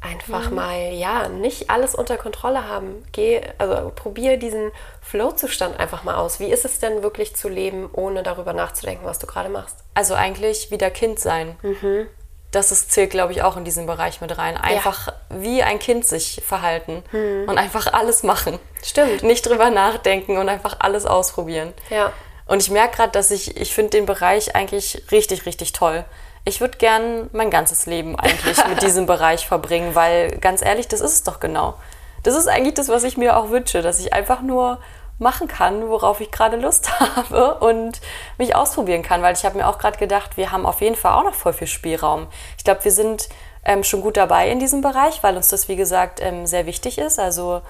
einfach 0.00 0.50
mhm. 0.50 0.56
mal, 0.56 0.92
ja, 0.92 1.28
nicht 1.28 1.70
alles 1.70 1.94
unter 1.94 2.16
Kontrolle 2.16 2.68
haben. 2.68 3.04
Geh, 3.12 3.40
also 3.58 3.90
probier 3.94 4.36
diesen 4.36 4.70
Flow-Zustand 5.02 5.78
einfach 5.78 6.04
mal 6.04 6.14
aus. 6.14 6.40
Wie 6.40 6.50
ist 6.50 6.64
es 6.64 6.78
denn 6.78 7.02
wirklich 7.02 7.34
zu 7.34 7.48
leben, 7.48 7.88
ohne 7.92 8.22
darüber 8.22 8.52
nachzudenken, 8.52 9.04
was 9.04 9.18
du 9.18 9.26
gerade 9.26 9.48
machst? 9.48 9.76
Also 9.94 10.14
eigentlich 10.14 10.70
wieder 10.70 10.90
Kind 10.90 11.18
sein. 11.18 11.56
Mhm. 11.62 12.06
Das 12.50 12.72
ist, 12.72 12.92
zählt, 12.92 13.10
glaube 13.10 13.32
ich, 13.32 13.42
auch 13.42 13.58
in 13.58 13.64
diesen 13.64 13.86
Bereich 13.86 14.20
mit 14.22 14.38
rein. 14.38 14.56
Einfach 14.56 15.08
ja. 15.08 15.14
wie 15.30 15.62
ein 15.62 15.78
Kind 15.78 16.06
sich 16.06 16.42
verhalten 16.46 17.02
mhm. 17.12 17.46
und 17.46 17.58
einfach 17.58 17.92
alles 17.92 18.22
machen. 18.22 18.58
Stimmt. 18.82 19.22
Nicht 19.22 19.46
drüber 19.46 19.68
nachdenken 19.68 20.38
und 20.38 20.48
einfach 20.48 20.76
alles 20.78 21.04
ausprobieren. 21.04 21.74
Ja. 21.90 22.12
Und 22.46 22.62
ich 22.62 22.70
merke 22.70 22.96
gerade, 22.96 23.12
dass 23.12 23.30
ich, 23.30 23.58
ich 23.60 23.74
finde 23.74 23.90
den 23.90 24.06
Bereich 24.06 24.54
eigentlich 24.54 25.02
richtig, 25.10 25.44
richtig 25.44 25.72
toll 25.74 26.04
ich 26.48 26.60
würde 26.60 26.78
gern 26.78 27.28
mein 27.32 27.50
ganzes 27.50 27.86
Leben 27.86 28.18
eigentlich 28.18 28.56
mit 28.66 28.82
diesem 28.82 29.06
Bereich 29.06 29.46
verbringen, 29.46 29.94
weil 29.94 30.38
ganz 30.38 30.62
ehrlich, 30.62 30.88
das 30.88 31.00
ist 31.00 31.12
es 31.12 31.22
doch 31.22 31.40
genau. 31.40 31.74
Das 32.22 32.34
ist 32.34 32.48
eigentlich 32.48 32.74
das, 32.74 32.88
was 32.88 33.04
ich 33.04 33.16
mir 33.16 33.36
auch 33.36 33.50
wünsche, 33.50 33.82
dass 33.82 34.00
ich 34.00 34.12
einfach 34.12 34.42
nur 34.42 34.78
machen 35.18 35.48
kann, 35.48 35.88
worauf 35.88 36.20
ich 36.20 36.30
gerade 36.30 36.56
Lust 36.56 37.00
habe 37.16 37.54
und 37.54 38.00
mich 38.38 38.54
ausprobieren 38.54 39.02
kann, 39.02 39.22
weil 39.22 39.34
ich 39.34 39.44
habe 39.44 39.58
mir 39.58 39.68
auch 39.68 39.78
gerade 39.78 39.98
gedacht, 39.98 40.36
wir 40.36 40.52
haben 40.52 40.66
auf 40.66 40.80
jeden 40.80 40.96
Fall 40.96 41.12
auch 41.12 41.24
noch 41.24 41.34
voll 41.34 41.52
viel 41.52 41.66
Spielraum. 41.66 42.26
Ich 42.56 42.64
glaube, 42.64 42.84
wir 42.84 42.92
sind 42.92 43.28
ähm, 43.64 43.84
schon 43.84 44.00
gut 44.00 44.16
dabei 44.16 44.50
in 44.50 44.60
diesem 44.60 44.80
Bereich, 44.80 45.22
weil 45.22 45.36
uns 45.36 45.48
das, 45.48 45.68
wie 45.68 45.76
gesagt, 45.76 46.20
ähm, 46.22 46.46
sehr 46.46 46.66
wichtig 46.66 46.98
ist. 46.98 47.18
Also 47.18 47.62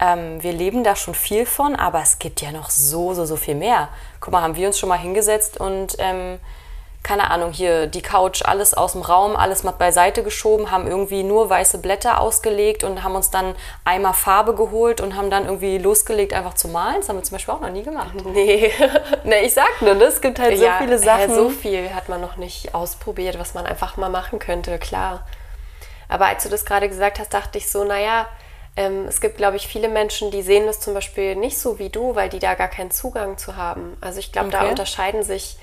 ähm, 0.00 0.42
wir 0.42 0.52
leben 0.52 0.82
da 0.84 0.96
schon 0.96 1.14
viel 1.14 1.46
von, 1.46 1.76
aber 1.76 2.00
es 2.00 2.18
gibt 2.18 2.40
ja 2.40 2.52
noch 2.52 2.70
so, 2.70 3.14
so, 3.14 3.24
so 3.24 3.36
viel 3.36 3.54
mehr. 3.54 3.88
Guck 4.20 4.32
mal, 4.32 4.42
haben 4.42 4.56
wir 4.56 4.66
uns 4.66 4.78
schon 4.78 4.88
mal 4.88 4.98
hingesetzt 4.98 5.58
und 5.58 5.96
ähm, 5.98 6.38
keine 7.06 7.30
Ahnung, 7.30 7.52
hier 7.52 7.86
die 7.86 8.02
Couch, 8.02 8.42
alles 8.44 8.74
aus 8.74 8.92
dem 8.92 9.02
Raum, 9.02 9.36
alles 9.36 9.62
mal 9.62 9.70
beiseite 9.70 10.24
geschoben, 10.24 10.72
haben 10.72 10.88
irgendwie 10.88 11.22
nur 11.22 11.48
weiße 11.48 11.78
Blätter 11.78 12.20
ausgelegt 12.20 12.82
und 12.82 13.04
haben 13.04 13.14
uns 13.14 13.30
dann 13.30 13.54
einmal 13.84 14.12
Farbe 14.12 14.56
geholt 14.56 15.00
und 15.00 15.14
haben 15.14 15.30
dann 15.30 15.44
irgendwie 15.44 15.78
losgelegt, 15.78 16.32
einfach 16.32 16.54
zu 16.54 16.66
malen. 16.66 16.96
Das 16.96 17.08
haben 17.08 17.16
wir 17.16 17.22
zum 17.22 17.36
Beispiel 17.36 17.54
auch 17.54 17.60
noch 17.60 17.70
nie 17.70 17.84
gemacht. 17.84 18.12
Nee. 18.26 18.72
nee, 19.24 19.42
ich 19.42 19.54
sag 19.54 19.80
nur, 19.80 19.94
es 20.02 20.20
gibt 20.20 20.40
halt 20.40 20.58
ja, 20.58 20.78
so 20.78 20.84
viele 20.84 20.98
Sachen. 20.98 21.30
Ja, 21.30 21.34
so 21.34 21.48
viel 21.48 21.94
hat 21.94 22.08
man 22.08 22.20
noch 22.20 22.36
nicht 22.36 22.74
ausprobiert, 22.74 23.38
was 23.38 23.54
man 23.54 23.66
einfach 23.66 23.96
mal 23.96 24.10
machen 24.10 24.40
könnte, 24.40 24.76
klar. 24.78 25.24
Aber 26.08 26.26
als 26.26 26.42
du 26.42 26.48
das 26.48 26.64
gerade 26.64 26.88
gesagt 26.88 27.20
hast, 27.20 27.32
dachte 27.32 27.56
ich 27.56 27.70
so, 27.70 27.84
naja, 27.84 28.26
ähm, 28.76 29.06
es 29.06 29.20
gibt, 29.20 29.36
glaube 29.36 29.56
ich, 29.56 29.68
viele 29.68 29.88
Menschen, 29.88 30.32
die 30.32 30.42
sehen 30.42 30.66
das 30.66 30.80
zum 30.80 30.92
Beispiel 30.92 31.36
nicht 31.36 31.56
so 31.56 31.78
wie 31.78 31.88
du, 31.88 32.16
weil 32.16 32.28
die 32.28 32.40
da 32.40 32.54
gar 32.54 32.68
keinen 32.68 32.90
Zugang 32.90 33.38
zu 33.38 33.56
haben. 33.56 33.96
Also 34.00 34.18
ich 34.18 34.32
glaube, 34.32 34.48
okay. 34.48 34.58
da 34.60 34.68
unterscheiden 34.68 35.22
sich 35.22 35.56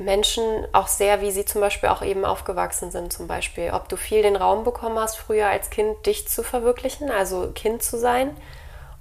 Menschen 0.00 0.42
auch 0.72 0.88
sehr, 0.88 1.20
wie 1.20 1.30
sie 1.30 1.44
zum 1.44 1.60
Beispiel 1.60 1.90
auch 1.90 2.02
eben 2.02 2.24
aufgewachsen 2.24 2.90
sind, 2.90 3.12
zum 3.12 3.26
Beispiel. 3.26 3.70
Ob 3.72 3.88
du 3.88 3.96
viel 3.96 4.22
den 4.22 4.36
Raum 4.36 4.64
bekommen 4.64 4.98
hast, 4.98 5.16
früher 5.16 5.46
als 5.46 5.70
Kind 5.70 6.06
dich 6.06 6.26
zu 6.26 6.42
verwirklichen, 6.42 7.10
also 7.10 7.50
Kind 7.54 7.82
zu 7.82 7.98
sein, 7.98 8.34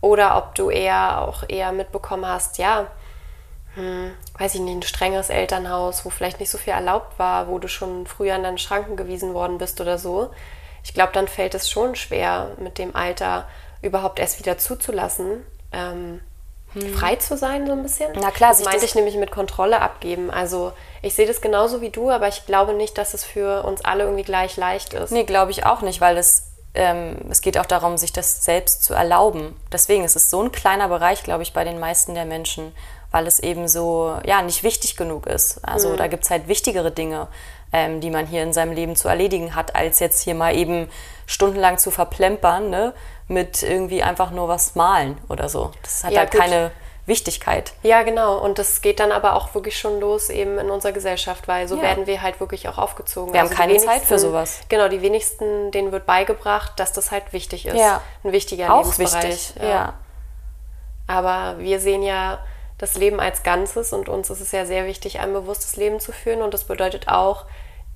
oder 0.02 0.38
ob 0.38 0.56
du 0.56 0.70
eher 0.70 1.22
auch 1.22 1.44
eher 1.48 1.72
mitbekommen 1.72 2.26
hast, 2.26 2.58
ja, 2.58 2.88
hm, 3.76 4.12
weiß 4.38 4.56
ich 4.56 4.62
nicht, 4.62 4.76
ein 4.76 4.82
strenges 4.84 5.30
Elternhaus, 5.30 6.06
wo 6.06 6.10
vielleicht 6.10 6.40
nicht 6.40 6.50
so 6.50 6.58
viel 6.58 6.74
erlaubt 6.74 7.18
war, 7.18 7.48
wo 7.48 7.60
du 7.60 7.68
schon 7.68 8.06
früher 8.06 8.36
in 8.36 8.44
deinen 8.44 8.58
Schranken 8.58 8.98
gewiesen 8.98 9.34
worden 9.34 9.58
bist 9.58 9.80
oder 9.80 9.98
so. 9.98 10.32
Ich 10.84 10.94
glaube, 10.94 11.12
dann 11.14 11.28
fällt 11.28 11.54
es 11.56 11.70
schon 11.70 11.96
schwer, 11.96 12.52
mit 12.60 12.78
dem 12.78 12.96
Alter 12.96 13.48
überhaupt 13.82 14.20
erst 14.20 14.40
wieder 14.40 14.58
zuzulassen. 14.58 15.46
Ähm, 15.72 16.22
hm. 16.74 16.94
frei 16.94 17.16
zu 17.16 17.38
sein, 17.38 17.66
so 17.66 17.74
ein 17.74 17.82
bisschen. 17.82 18.12
Na 18.16 18.32
klar, 18.32 18.52
das 18.52 18.64
meinte 18.64 18.86
ich 18.86 18.96
nämlich 18.96 19.16
mit 19.16 19.32
Kontrolle 19.32 19.82
abgeben. 19.82 20.30
Also 20.30 20.72
ich 21.02 21.16
sehe 21.16 21.26
das 21.26 21.42
genauso 21.42 21.82
wie 21.82 21.90
du, 21.90 22.10
aber 22.10 22.28
ich 22.28 22.46
glaube 22.46 22.74
nicht, 22.74 22.98
dass 22.98 23.14
es 23.14 23.24
für 23.24 23.64
uns 23.64 23.84
alle 23.84 24.04
irgendwie 24.04 24.24
gleich 24.24 24.56
leicht 24.58 24.94
ist. 24.94 25.12
Nee, 25.12 25.24
glaube 25.24 25.52
ich 25.52 25.66
auch 25.66 25.82
nicht, 25.82 26.02
weil 26.02 26.18
es, 26.18 26.52
ähm, 26.76 27.18
es 27.30 27.42
geht 27.42 27.58
auch 27.58 27.66
darum, 27.66 27.98
sich 27.98 28.14
das 28.14 28.44
selbst 28.44 28.84
zu 28.84 28.94
erlauben. 28.94 29.60
Deswegen 29.72 30.04
ist 30.04 30.16
es 30.16 30.30
so 30.30 30.42
ein 30.42 30.52
kleiner 30.52 30.90
Bereich, 30.90 31.24
glaube 31.24 31.44
ich, 31.44 31.54
bei 31.54 31.64
den 31.64 31.80
meisten 31.80 32.14
der 32.14 32.26
Menschen, 32.26 32.72
weil 33.12 33.26
es 33.26 33.40
eben 33.40 33.68
so, 33.68 34.16
ja, 34.26 34.42
nicht 34.44 34.64
wichtig 34.64 34.96
genug 34.96 35.26
ist. 35.26 35.60
Also 35.64 35.90
mhm. 35.90 35.98
da 35.98 36.08
gibt 36.08 36.26
es 36.26 36.30
halt 36.30 36.48
wichtigere 36.48 36.92
Dinge, 36.92 37.28
ähm, 37.74 38.02
die 38.02 38.12
man 38.12 38.28
hier 38.28 38.44
in 38.44 38.54
seinem 38.54 38.74
Leben 38.74 38.96
zu 38.96 39.08
erledigen 39.08 39.56
hat, 39.56 39.76
als 39.76 40.00
jetzt 40.00 40.22
hier 40.22 40.36
mal 40.36 40.56
eben 40.56 40.90
stundenlang 41.26 41.78
zu 41.78 41.92
verplempern, 41.92 42.70
ne? 42.70 42.94
Mit 43.30 43.64
irgendwie 43.64 44.04
einfach 44.04 44.32
nur 44.32 44.48
was 44.48 44.76
malen 44.76 45.18
oder 45.30 45.48
so. 45.48 45.72
Das 45.84 46.04
hat 46.04 46.12
ja, 46.12 46.20
halt 46.20 46.32
gut. 46.32 46.42
keine 46.42 46.72
Wichtigkeit. 47.06 47.74
Ja, 47.84 48.04
genau. 48.04 48.38
Und 48.38 48.60
das 48.60 48.82
geht 48.82 49.00
dann 49.00 49.12
aber 49.12 49.36
auch 49.36 49.54
wirklich 49.54 49.78
schon 49.78 50.00
los 50.00 50.30
eben 50.30 50.58
in 50.58 50.70
unserer 50.70 50.92
Gesellschaft, 50.92 51.48
weil 51.48 51.68
so 51.68 51.78
ja. 51.78 51.84
werden 51.84 52.08
wir 52.08 52.22
halt 52.22 52.40
wirklich 52.40 52.68
auch 52.68 52.78
aufgezogen. 52.78 53.34
Wir 53.34 53.42
also 53.42 53.52
haben 53.52 53.58
keine 53.58 53.78
Zeit 53.78 54.02
für 54.04 54.20
sowas. 54.20 54.62
Genau, 54.68 54.90
die 54.90 55.02
wenigsten, 55.02 55.72
denen 55.72 55.92
wird 55.92 56.06
beigebracht, 56.06 56.74
dass 56.78 56.92
das 56.92 57.12
halt 57.12 57.32
wichtig 57.32 57.66
ist. 57.66 57.78
Ja. 57.78 58.02
Ein 58.24 58.32
wichtiger 58.32 58.74
auch 58.74 58.84
Lebensbereich. 58.84 59.26
Wichtig, 59.26 59.62
ja. 59.62 59.70
ja. 59.70 59.94
Aber 61.08 61.60
wir 61.60 61.80
sehen 61.80 62.04
ja 62.04 62.40
das 62.78 62.96
Leben 62.96 63.20
als 63.20 63.44
Ganzes 63.44 63.94
und 63.94 64.10
uns 64.10 64.30
ist 64.30 64.42
es 64.42 64.52
ja 64.52 64.66
sehr 64.66 64.86
wichtig, 64.86 65.20
ein 65.20 65.34
bewusstes 65.34 65.76
Leben 65.76 66.00
zu 66.00 66.12
führen 66.12 66.42
und 66.42 66.54
das 66.54 66.64
bedeutet 66.64 67.08
auch, 67.08 67.46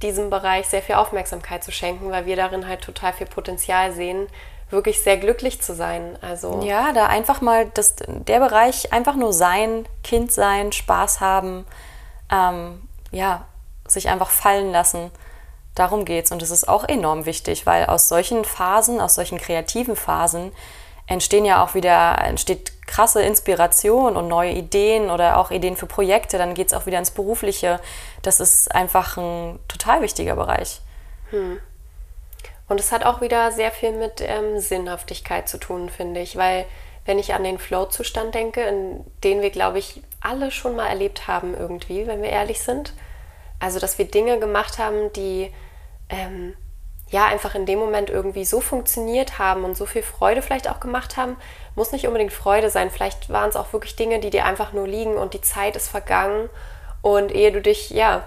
diesem 0.02 0.30
Bereich 0.30 0.68
sehr 0.68 0.82
viel 0.82 0.96
Aufmerksamkeit 0.96 1.64
zu 1.64 1.72
schenken, 1.72 2.12
weil 2.12 2.26
wir 2.26 2.36
darin 2.36 2.68
halt 2.68 2.82
total 2.82 3.14
viel 3.14 3.28
Potenzial 3.28 3.94
sehen, 3.94 4.28
wirklich 4.70 5.02
sehr 5.02 5.18
glücklich 5.18 5.62
zu 5.62 5.74
sein. 5.76 6.18
Also 6.22 6.62
ja, 6.64 6.94
da 6.94 7.08
einfach 7.08 7.42
mal 7.42 7.70
das, 7.74 7.96
der 8.08 8.40
Bereich 8.40 8.92
einfach 8.92 9.16
nur 9.16 9.34
sein, 9.34 9.88
Kind 10.04 10.32
sein, 10.32 10.72
Spaß 10.72 11.20
haben, 11.20 11.66
ähm, 12.32 12.88
ja, 13.12 13.46
sich 13.88 14.10
einfach 14.10 14.30
fallen 14.30 14.72
lassen. 14.72 15.12
Darum 15.76 16.06
geht's 16.06 16.32
und 16.32 16.42
das 16.42 16.52
ist 16.52 16.68
auch 16.68 16.88
enorm 16.88 17.26
wichtig, 17.26 17.66
weil 17.66 17.86
aus 17.86 18.08
solchen 18.08 18.46
Phasen, 18.46 19.02
aus 19.02 19.16
solchen 19.16 19.40
kreativen 19.40 19.96
Phasen 19.96 20.52
entstehen 21.08 21.46
ja 21.46 21.64
auch 21.64 21.74
wieder 21.74 22.18
entsteht 22.20 22.74
krasse 22.88 23.22
Inspiration 23.24 24.16
und 24.16 24.28
neue 24.28 24.52
Ideen 24.52 25.10
oder 25.10 25.38
auch 25.38 25.52
Ideen 25.52 25.76
für 25.76 25.86
Projekte. 25.86 26.38
Dann 26.38 26.54
geht 26.54 26.68
es 26.68 26.74
auch 26.74 26.86
wieder 26.86 27.00
ins 27.00 27.12
Berufliche. 27.12 27.80
Das 28.22 28.40
ist 28.40 28.74
einfach 28.74 29.18
ein 29.18 29.60
total 29.68 30.02
wichtiger 30.02 30.36
Bereich. 30.36 30.82
Hm. 31.32 31.60
Und 32.68 32.80
es 32.80 32.92
hat 32.92 33.06
auch 33.06 33.22
wieder 33.22 33.52
sehr 33.52 33.72
viel 33.72 33.92
mit 33.92 34.22
ähm, 34.22 34.60
Sinnhaftigkeit 34.60 35.50
zu 35.50 35.58
tun, 35.58 35.90
finde 35.90 36.22
ich, 36.22 36.36
weil 36.38 36.66
wenn 37.06 37.20
ich 37.20 37.34
an 37.34 37.44
den 37.44 37.60
Flow-Zustand 37.60 38.34
denke, 38.34 38.62
in 38.62 39.04
den 39.24 39.42
wir, 39.42 39.50
glaube 39.50 39.80
ich, 39.80 40.02
alle 40.22 40.52
schon 40.52 40.76
mal 40.76 40.88
erlebt 40.88 41.28
haben 41.28 41.54
irgendwie, 41.54 42.08
wenn 42.08 42.22
wir 42.22 42.30
ehrlich 42.30 42.62
sind. 42.62 42.94
Also, 43.60 43.80
dass 43.80 43.98
wir 43.98 44.06
Dinge 44.06 44.40
gemacht 44.40 44.78
haben, 44.78 45.12
die 45.14 45.52
ähm, 46.10 46.54
ja 47.10 47.26
einfach 47.26 47.56
in 47.56 47.66
dem 47.66 47.80
Moment 47.80 48.10
irgendwie 48.10 48.46
so 48.46 48.62
funktioniert 48.62 49.38
haben 49.38 49.64
und 49.66 49.76
so 49.76 49.86
viel 49.86 50.02
Freude 50.02 50.42
vielleicht 50.42 50.70
auch 50.70 50.80
gemacht 50.80 51.18
haben. 51.18 51.36
Muss 51.76 51.92
nicht 51.92 52.08
unbedingt 52.08 52.34
Freude 52.34 52.70
sein. 52.70 52.90
Vielleicht 52.90 53.30
waren 53.30 53.50
es 53.50 53.56
auch 53.56 53.74
wirklich 53.74 53.96
Dinge, 53.96 54.20
die 54.20 54.30
dir 54.30 54.46
einfach 54.46 54.74
nur 54.74 54.88
liegen 54.88 55.16
und 55.16 55.34
die 55.34 55.42
Zeit 55.42 55.76
ist 55.76 55.90
vergangen. 55.90 56.50
Und 57.02 57.32
ehe 57.34 57.52
du 57.52 57.62
dich, 57.62 57.90
ja, 57.90 58.26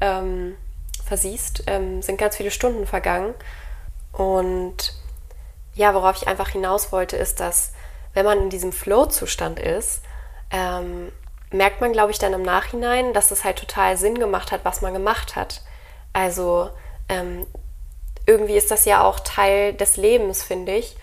ähm, 0.00 0.56
versiehst, 1.04 1.64
ähm, 1.68 2.02
sind 2.02 2.18
ganz 2.18 2.36
viele 2.36 2.50
Stunden 2.50 2.86
vergangen. 2.86 3.34
Und 4.16 4.94
ja, 5.74 5.94
worauf 5.94 6.16
ich 6.16 6.26
einfach 6.26 6.48
hinaus 6.48 6.90
wollte, 6.90 7.16
ist, 7.16 7.38
dass 7.38 7.72
wenn 8.14 8.24
man 8.24 8.40
in 8.40 8.50
diesem 8.50 8.72
Flow-Zustand 8.72 9.60
ist, 9.60 10.00
ähm, 10.50 11.12
merkt 11.50 11.80
man, 11.80 11.92
glaube 11.92 12.12
ich, 12.12 12.18
dann 12.18 12.32
im 12.32 12.42
Nachhinein, 12.42 13.12
dass 13.12 13.30
es 13.30 13.44
halt 13.44 13.58
total 13.58 13.96
Sinn 13.98 14.18
gemacht 14.18 14.52
hat, 14.52 14.64
was 14.64 14.80
man 14.80 14.94
gemacht 14.94 15.36
hat. 15.36 15.62
Also 16.14 16.70
ähm, 17.10 17.46
irgendwie 18.26 18.56
ist 18.56 18.70
das 18.70 18.86
ja 18.86 19.04
auch 19.04 19.20
Teil 19.20 19.74
des 19.74 19.98
Lebens, 19.98 20.42
finde 20.42 20.72
ich, 20.72 20.96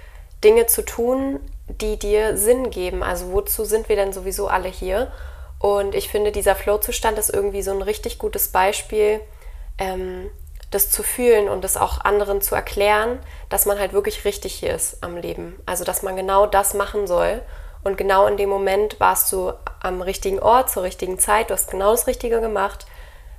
Dinge 0.43 0.65
zu 0.65 0.83
tun, 0.83 1.39
die 1.67 1.97
dir 1.99 2.35
Sinn 2.35 2.71
geben. 2.71 3.03
Also 3.03 3.31
wozu 3.31 3.63
sind 3.63 3.89
wir 3.89 3.95
denn 3.95 4.11
sowieso 4.11 4.47
alle 4.47 4.69
hier? 4.69 5.11
Und 5.59 5.93
ich 5.93 6.09
finde, 6.09 6.31
dieser 6.31 6.55
Flow-Zustand 6.55 7.17
ist 7.19 7.29
irgendwie 7.29 7.61
so 7.61 7.71
ein 7.71 7.81
richtig 7.83 8.17
gutes 8.17 8.49
Beispiel, 8.49 9.21
ähm, 9.77 10.29
das 10.73 10.89
zu 10.89 11.03
fühlen 11.03 11.49
und 11.49 11.63
das 11.63 11.77
auch 11.77 12.01
anderen 12.01 12.41
zu 12.41 12.55
erklären, 12.55 13.19
dass 13.49 13.65
man 13.65 13.79
halt 13.79 13.93
wirklich 13.93 14.25
richtig 14.25 14.53
hier 14.53 14.73
ist 14.73 15.03
am 15.03 15.17
Leben. 15.17 15.59
Also 15.65 15.83
dass 15.83 16.03
man 16.03 16.15
genau 16.15 16.45
das 16.45 16.73
machen 16.73 17.07
soll. 17.07 17.41
Und 17.83 17.97
genau 17.97 18.27
in 18.27 18.37
dem 18.37 18.49
Moment 18.49 18.99
warst 18.99 19.31
du 19.31 19.51
am 19.81 20.01
richtigen 20.01 20.39
Ort, 20.39 20.69
zur 20.69 20.83
richtigen 20.83 21.19
Zeit, 21.19 21.49
du 21.49 21.53
hast 21.53 21.69
genau 21.69 21.91
das 21.91 22.07
Richtige 22.07 22.39
gemacht, 22.39 22.85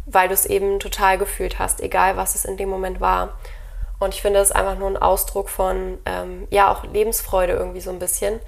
weil 0.06 0.28
du 0.28 0.34
es 0.34 0.44
eben 0.44 0.80
total 0.80 1.16
gefühlt 1.16 1.58
hast, 1.58 1.80
egal 1.80 2.16
was 2.16 2.34
es 2.34 2.44
in 2.44 2.56
dem 2.56 2.68
Moment 2.68 3.00
war. 3.00 3.38
Und 3.98 4.12
ich 4.12 4.20
finde, 4.20 4.38
das 4.38 4.52
einfach 4.52 4.76
nur 4.76 4.88
ein 4.88 4.98
Ausdruck 4.98 5.48
von, 5.48 5.98
ähm, 6.04 6.46
ja, 6.50 6.70
auch 6.70 6.84
Lebensfreude 6.84 7.54
irgendwie 7.54 7.80
so 7.80 7.90
ein 7.90 7.98
bisschen, 7.98 8.40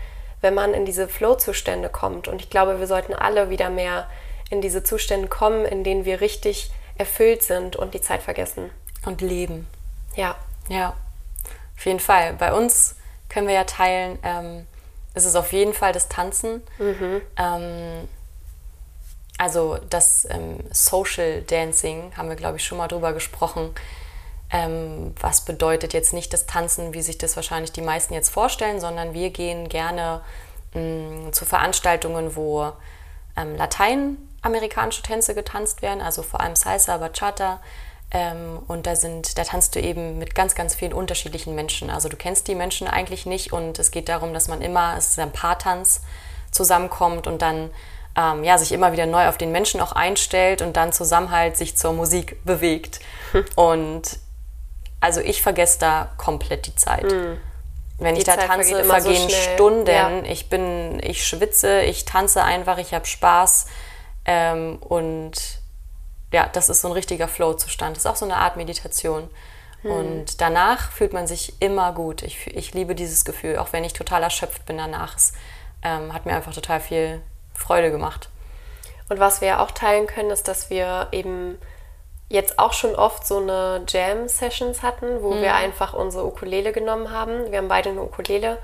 wenn 0.42 0.54
man 0.54 0.74
in 0.74 0.84
diese 0.84 1.08
Flow-Zustände 1.08 1.88
kommt. 1.88 2.28
Und 2.28 2.42
ich 2.42 2.50
glaube, 2.50 2.78
wir 2.78 2.86
sollten 2.86 3.14
alle 3.14 3.48
wieder 3.48 3.70
mehr 3.70 4.08
in 4.50 4.60
diese 4.60 4.84
Zustände 4.84 5.28
kommen, 5.28 5.64
in 5.64 5.82
denen 5.82 6.04
wir 6.04 6.20
richtig 6.20 6.70
erfüllt 6.98 7.42
sind 7.42 7.76
und 7.76 7.94
die 7.94 8.00
Zeit 8.00 8.22
vergessen. 8.22 8.70
Und 9.04 9.20
leben. 9.20 9.66
Ja. 10.14 10.36
Ja, 10.68 10.96
auf 11.76 11.86
jeden 11.86 12.00
Fall. 12.00 12.32
Bei 12.34 12.52
uns 12.52 12.96
können 13.28 13.46
wir 13.46 13.54
ja 13.54 13.64
teilen, 13.64 14.18
ähm, 14.24 14.66
es 15.14 15.24
ist 15.24 15.36
auf 15.36 15.52
jeden 15.52 15.74
Fall 15.74 15.92
das 15.92 16.08
Tanzen. 16.08 16.62
Mhm. 16.78 17.22
Ähm, 17.36 18.08
also 19.38 19.78
das 19.90 20.26
ähm, 20.30 20.58
Social 20.72 21.42
Dancing, 21.42 22.12
haben 22.16 22.28
wir, 22.28 22.36
glaube 22.36 22.56
ich, 22.56 22.64
schon 22.64 22.78
mal 22.78 22.88
drüber 22.88 23.12
gesprochen 23.12 23.74
ähm, 24.50 25.14
was 25.20 25.44
bedeutet 25.44 25.92
jetzt 25.92 26.12
nicht 26.12 26.32
das 26.32 26.46
Tanzen, 26.46 26.94
wie 26.94 27.02
sich 27.02 27.18
das 27.18 27.36
wahrscheinlich 27.36 27.72
die 27.72 27.82
meisten 27.82 28.14
jetzt 28.14 28.30
vorstellen, 28.30 28.80
sondern 28.80 29.12
wir 29.12 29.30
gehen 29.30 29.68
gerne 29.68 30.20
mh, 30.74 30.80
mm, 30.80 31.32
zu 31.32 31.44
Veranstaltungen, 31.44 32.36
wo 32.36 32.72
ähm, 33.36 33.56
lateinamerikanische 34.46 35.02
Tänze 35.02 35.34
getanzt 35.34 35.82
werden, 35.82 36.00
also 36.00 36.22
vor 36.22 36.40
allem 36.40 36.56
Salsa, 36.56 36.96
Bachata. 36.98 37.60
Ähm, 38.12 38.60
und 38.68 38.86
da 38.86 38.94
sind, 38.94 39.36
da 39.36 39.44
tanzt 39.44 39.74
du 39.74 39.80
eben 39.80 40.18
mit 40.18 40.34
ganz, 40.34 40.54
ganz 40.54 40.74
vielen 40.74 40.92
unterschiedlichen 40.92 41.54
Menschen. 41.54 41.90
Also 41.90 42.08
du 42.08 42.16
kennst 42.16 42.46
die 42.46 42.54
Menschen 42.54 42.86
eigentlich 42.86 43.26
nicht 43.26 43.52
und 43.52 43.78
es 43.78 43.90
geht 43.90 44.08
darum, 44.08 44.32
dass 44.32 44.46
man 44.48 44.62
immer, 44.62 44.94
es 44.96 45.08
ist 45.08 45.18
ein 45.18 45.32
Paartanz, 45.32 46.02
zusammenkommt 46.52 47.26
und 47.26 47.42
dann 47.42 47.70
ähm, 48.16 48.44
ja, 48.44 48.56
sich 48.56 48.72
immer 48.72 48.92
wieder 48.92 49.06
neu 49.06 49.28
auf 49.28 49.36
den 49.36 49.52
Menschen 49.52 49.80
auch 49.80 49.92
einstellt 49.92 50.62
und 50.62 50.76
dann 50.76 50.92
zusammen 50.92 51.30
halt 51.30 51.56
sich 51.56 51.76
zur 51.76 51.92
Musik 51.92 52.42
bewegt. 52.44 53.00
Und 53.56 54.18
also 55.00 55.20
ich 55.20 55.42
vergesse 55.42 55.78
da 55.80 56.12
komplett 56.16 56.66
die 56.66 56.74
Zeit. 56.74 57.04
Mhm. 57.04 57.38
Wenn 57.98 58.14
die 58.14 58.20
ich 58.20 58.26
da 58.26 58.38
Zeit 58.38 58.48
tanze, 58.48 58.84
vergehen 58.84 59.28
so 59.28 59.36
Stunden. 59.36 59.86
Ja. 59.86 60.22
Ich 60.30 60.48
bin, 60.48 61.00
ich 61.02 61.26
schwitze, 61.26 61.82
ich 61.82 62.04
tanze 62.04 62.42
einfach, 62.42 62.78
ich 62.78 62.94
habe 62.94 63.06
Spaß. 63.06 63.66
Ähm, 64.26 64.78
und 64.80 65.60
ja, 66.32 66.48
das 66.52 66.68
ist 66.68 66.80
so 66.80 66.88
ein 66.88 66.92
richtiger 66.92 67.28
Flow-Zustand. 67.28 67.96
Das 67.96 68.04
ist 68.04 68.10
auch 68.10 68.16
so 68.16 68.24
eine 68.24 68.36
Art 68.36 68.56
Meditation. 68.56 69.30
Mhm. 69.82 69.90
Und 69.90 70.40
danach 70.40 70.90
fühlt 70.90 71.12
man 71.12 71.26
sich 71.26 71.54
immer 71.60 71.92
gut. 71.92 72.22
Ich, 72.22 72.46
ich 72.48 72.74
liebe 72.74 72.94
dieses 72.94 73.24
Gefühl, 73.24 73.58
auch 73.58 73.72
wenn 73.72 73.84
ich 73.84 73.92
total 73.92 74.22
erschöpft 74.22 74.66
bin 74.66 74.78
danach. 74.78 75.16
Es 75.16 75.32
ähm, 75.82 76.12
hat 76.12 76.26
mir 76.26 76.34
einfach 76.34 76.54
total 76.54 76.80
viel 76.80 77.22
Freude 77.54 77.90
gemacht. 77.90 78.28
Und 79.08 79.20
was 79.20 79.40
wir 79.40 79.48
ja 79.48 79.62
auch 79.62 79.70
teilen 79.70 80.06
können, 80.06 80.30
ist, 80.30 80.48
dass 80.48 80.68
wir 80.68 81.08
eben 81.12 81.58
jetzt 82.28 82.58
auch 82.58 82.72
schon 82.72 82.96
oft 82.96 83.24
so 83.24 83.38
eine 83.38 83.84
Jam-Sessions 83.86 84.82
hatten, 84.82 85.22
wo 85.22 85.34
mhm. 85.34 85.42
wir 85.42 85.54
einfach 85.54 85.94
unsere 85.94 86.26
Ukulele 86.26 86.72
genommen 86.72 87.12
haben. 87.12 87.52
Wir 87.52 87.58
haben 87.58 87.68
beide 87.68 87.90
eine 87.90 88.02
Ukulele 88.02 88.58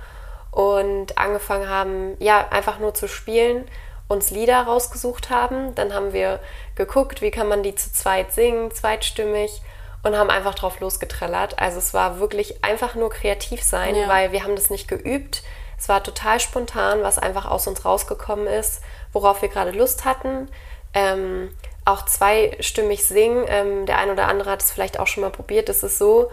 und 0.50 1.16
angefangen 1.16 1.68
haben, 1.68 2.16
ja, 2.18 2.48
einfach 2.50 2.80
nur 2.80 2.92
zu 2.92 3.06
spielen, 3.06 3.66
uns 4.12 4.30
Lieder 4.30 4.62
rausgesucht 4.62 5.30
haben. 5.30 5.74
Dann 5.74 5.92
haben 5.94 6.12
wir 6.12 6.40
geguckt, 6.74 7.22
wie 7.22 7.30
kann 7.30 7.48
man 7.48 7.62
die 7.62 7.74
zu 7.74 7.92
zweit 7.92 8.32
singen, 8.32 8.70
zweitstimmig 8.70 9.62
und 10.02 10.16
haben 10.16 10.30
einfach 10.30 10.54
drauf 10.54 10.80
losgetrellert. 10.80 11.58
Also 11.58 11.78
es 11.78 11.94
war 11.94 12.18
wirklich 12.18 12.64
einfach 12.64 12.94
nur 12.94 13.10
kreativ 13.10 13.62
sein, 13.62 13.94
ja. 13.94 14.08
weil 14.08 14.32
wir 14.32 14.44
haben 14.44 14.56
das 14.56 14.70
nicht 14.70 14.88
geübt. 14.88 15.42
Es 15.78 15.88
war 15.88 16.02
total 16.02 16.38
spontan, 16.40 17.02
was 17.02 17.18
einfach 17.18 17.50
aus 17.50 17.66
uns 17.66 17.84
rausgekommen 17.84 18.46
ist, 18.46 18.82
worauf 19.12 19.42
wir 19.42 19.48
gerade 19.48 19.72
Lust 19.72 20.04
hatten. 20.04 20.48
Ähm, 20.94 21.50
auch 21.84 22.04
zweistimmig 22.04 23.04
singen. 23.04 23.44
Ähm, 23.48 23.86
der 23.86 23.98
ein 23.98 24.10
oder 24.10 24.28
andere 24.28 24.50
hat 24.50 24.62
es 24.62 24.70
vielleicht 24.70 24.98
auch 25.00 25.06
schon 25.06 25.22
mal 25.22 25.30
probiert. 25.30 25.68
Das 25.68 25.82
ist 25.82 25.98
so 25.98 26.30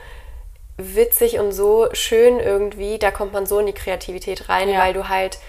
witzig 0.77 1.39
und 1.39 1.51
so 1.51 1.89
schön 1.93 2.39
irgendwie. 2.39 2.99
Da 2.99 3.11
kommt 3.11 3.33
man 3.33 3.45
so 3.45 3.59
in 3.59 3.65
die 3.65 3.73
Kreativität 3.73 4.49
rein, 4.49 4.69
ja. 4.69 4.79
weil 4.79 4.93
du 4.93 5.09
halt 5.09 5.39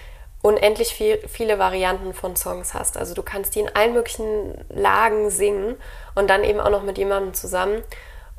unendlich 0.41 0.93
viel, 0.93 1.19
viele 1.27 1.59
Varianten 1.59 2.13
von 2.13 2.35
Songs 2.35 2.73
hast. 2.73 2.97
Also 2.97 3.13
du 3.13 3.23
kannst 3.23 3.55
die 3.55 3.59
in 3.59 3.75
allen 3.75 3.93
möglichen 3.93 4.65
Lagen 4.69 5.29
singen 5.29 5.75
und 6.15 6.29
dann 6.29 6.43
eben 6.43 6.59
auch 6.59 6.69
noch 6.69 6.83
mit 6.83 6.97
jemandem 6.97 7.33
zusammen. 7.33 7.83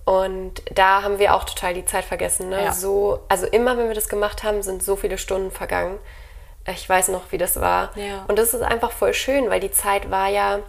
Und 0.05 0.63
da 0.75 1.03
haben 1.03 1.21
wir 1.21 1.35
auch 1.35 1.45
total 1.45 1.75
die 1.75 1.85
Zeit 1.85 2.05
vergessen. 2.05 2.49
Ne? 2.49 2.65
Ja. 2.65 2.73
So, 2.73 3.21
also 3.29 3.47
immer, 3.47 3.77
wenn 3.77 3.87
wir 3.87 3.95
das 3.95 4.09
gemacht 4.09 4.43
haben, 4.43 4.63
sind 4.63 4.83
so 4.83 4.97
viele 4.97 5.17
Stunden 5.17 5.53
vergangen. 5.53 5.99
Ich 6.67 6.89
weiß 6.89 7.09
noch, 7.09 7.31
wie 7.31 7.39
das 7.39 7.61
war. 7.61 7.97
Ja. 7.97 8.25
Und 8.27 8.39
das 8.39 8.53
ist 8.53 8.63
einfach 8.63 8.91
voll 8.91 9.15
schön, 9.15 9.49
weil 9.49 9.61
die 9.61 9.71
Zeit 9.71 10.11
war 10.11 10.29
ja 10.29 10.61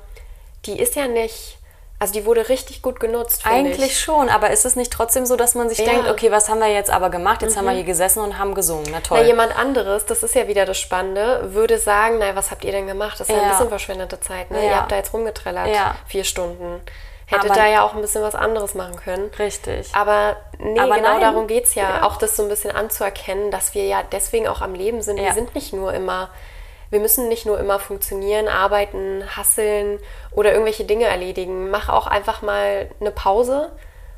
die 0.65 0.79
ist 0.79 0.95
ja 0.95 1.07
nicht. 1.07 1.57
Also 2.03 2.11
die 2.11 2.25
wurde 2.25 2.49
richtig 2.49 2.81
gut 2.81 2.99
genutzt. 2.99 3.43
Eigentlich 3.45 3.91
ich. 3.91 3.99
schon, 4.01 4.27
aber 4.27 4.49
ist 4.49 4.65
es 4.65 4.75
nicht 4.75 4.91
trotzdem 4.91 5.25
so, 5.25 5.37
dass 5.37 5.55
man 5.55 5.69
sich 5.69 5.77
ja. 5.77 5.85
denkt, 5.85 6.09
okay, 6.09 6.31
was 6.31 6.49
haben 6.49 6.59
wir 6.59 6.67
jetzt 6.67 6.89
aber 6.89 7.09
gemacht? 7.09 7.41
Jetzt 7.41 7.53
mhm. 7.53 7.59
haben 7.59 7.65
wir 7.67 7.71
mhm. 7.71 7.77
hier 7.77 7.85
gesessen 7.85 8.19
und 8.19 8.37
haben 8.37 8.55
gesungen. 8.55 8.89
Na 8.91 8.99
toll. 8.99 9.19
Na, 9.21 9.25
jemand 9.25 9.57
anderes, 9.57 10.05
das 10.05 10.21
ist 10.21 10.35
ja 10.35 10.49
wieder 10.49 10.65
das 10.65 10.77
Spannende, 10.77 11.53
würde 11.53 11.77
sagen, 11.77 12.17
naja, 12.17 12.35
was 12.35 12.51
habt 12.51 12.65
ihr 12.65 12.73
denn 12.73 12.87
gemacht? 12.87 13.21
Das 13.21 13.29
ist 13.29 13.33
ja, 13.33 13.41
ein 13.41 13.49
bisschen 13.51 13.69
verschwendete 13.69 14.19
Zeit. 14.19 14.51
Ne? 14.51 14.57
Ja. 14.57 14.63
Ihr 14.65 14.75
habt 14.81 14.91
da 14.91 14.97
jetzt 14.97 15.13
rumgetrellert, 15.13 15.69
vier 16.05 16.25
Stunden. 16.25 16.81
Hättet 17.25 17.51
aber 17.51 17.57
da 17.57 17.67
ja 17.67 17.85
auch 17.85 17.95
ein 17.95 18.01
bisschen 18.01 18.21
was 18.21 18.35
anderes 18.35 18.73
machen 18.73 18.97
können. 18.97 19.31
Richtig. 19.39 19.87
Aber 19.95 20.35
nee, 20.59 20.77
aber 20.77 20.95
genau 20.95 21.07
nein. 21.07 21.21
darum 21.21 21.47
geht 21.47 21.63
es 21.63 21.75
ja. 21.75 22.03
Auch 22.03 22.17
das 22.17 22.35
so 22.35 22.43
ein 22.43 22.49
bisschen 22.49 22.71
anzuerkennen, 22.71 23.49
dass 23.49 23.75
wir 23.75 23.85
ja 23.85 24.03
deswegen 24.11 24.49
auch 24.49 24.59
am 24.59 24.75
Leben 24.75 25.01
sind. 25.01 25.21
Wir 25.21 25.31
sind 25.31 25.55
nicht 25.55 25.71
nur 25.71 25.93
immer 25.93 26.31
wir 26.93 26.99
müssen 26.99 27.27
nicht 27.27 27.45
nur 27.45 27.59
immer 27.59 27.79
funktionieren, 27.79 28.47
arbeiten, 28.47 29.23
hasseln 29.35 29.99
oder 30.31 30.51
irgendwelche 30.51 30.85
Dinge 30.85 31.05
erledigen. 31.05 31.69
Mach 31.69 31.89
auch 31.89 32.07
einfach 32.07 32.41
mal 32.41 32.89
eine 33.01 33.11
Pause 33.11 33.71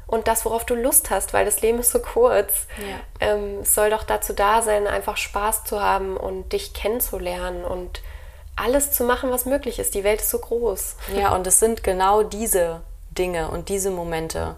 und 0.07 0.27
das, 0.27 0.45
worauf 0.45 0.65
du 0.65 0.75
Lust 0.75 1.09
hast, 1.09 1.33
weil 1.33 1.45
das 1.45 1.61
Leben 1.61 1.79
ist 1.79 1.91
so 1.91 1.99
kurz. 1.99 2.67
Ja. 2.77 3.27
Ähm, 3.27 3.59
es 3.61 3.73
soll 3.73 3.89
doch 3.89 4.03
dazu 4.03 4.33
da 4.33 4.61
sein, 4.61 4.87
einfach 4.87 5.17
Spaß 5.17 5.63
zu 5.63 5.81
haben 5.81 6.17
und 6.17 6.53
dich 6.53 6.73
kennenzulernen 6.73 7.65
und 7.65 8.01
alles 8.55 8.91
zu 8.91 9.03
machen, 9.03 9.31
was 9.31 9.45
möglich 9.45 9.79
ist. 9.79 9.95
Die 9.95 10.03
Welt 10.03 10.21
ist 10.21 10.29
so 10.29 10.39
groß. 10.39 10.97
Ja, 11.15 11.33
und 11.33 11.47
es 11.47 11.59
sind 11.59 11.83
genau 11.83 12.23
diese 12.23 12.81
Dinge 13.11 13.49
und 13.49 13.69
diese 13.69 13.89
Momente, 13.89 14.55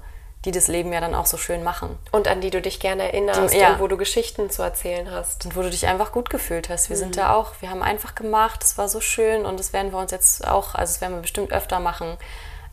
die 0.48 0.52
das 0.52 0.70
Leben 0.70 0.94
ja 0.94 1.02
dann 1.02 1.14
auch 1.14 1.26
so 1.26 1.36
schön 1.36 1.62
machen. 1.62 2.00
Und 2.14 2.30
an 2.30 2.40
die 2.40 2.50
du 2.50 2.62
dich 2.62 2.80
gerne 2.80 3.04
erinnerst 3.04 3.54
ja. 3.54 3.74
und 3.74 3.80
wo 3.82 3.88
du 3.88 3.98
Geschichten 3.98 4.50
zu 4.50 4.62
erzählen 4.62 5.12
hast. 5.12 5.46
Und 5.46 5.58
wo 5.58 5.62
du 5.62 5.70
dich 5.70 5.88
einfach 5.88 6.14
gut 6.14 6.30
gefühlt 6.30 6.70
hast. 6.70 6.88
Wir 6.88 6.96
mhm. 6.96 7.02
sind 7.02 7.18
da 7.18 7.36
auch, 7.36 7.56
wir 7.60 7.70
haben 7.70 7.84
einfach 7.84 8.16
gemacht, 8.16 8.64
es 8.64 8.78
war 8.78 8.88
so 8.88 9.02
schön 9.02 9.46
und 9.46 9.60
das 9.60 9.74
werden 9.74 9.92
wir 9.92 10.00
uns 10.00 10.12
jetzt 10.12 10.48
auch, 10.48 10.74
also 10.74 10.94
das 10.94 11.02
werden 11.02 11.16
wir 11.16 11.22
bestimmt 11.22 11.52
öfter 11.52 11.82
machen, 11.82 12.16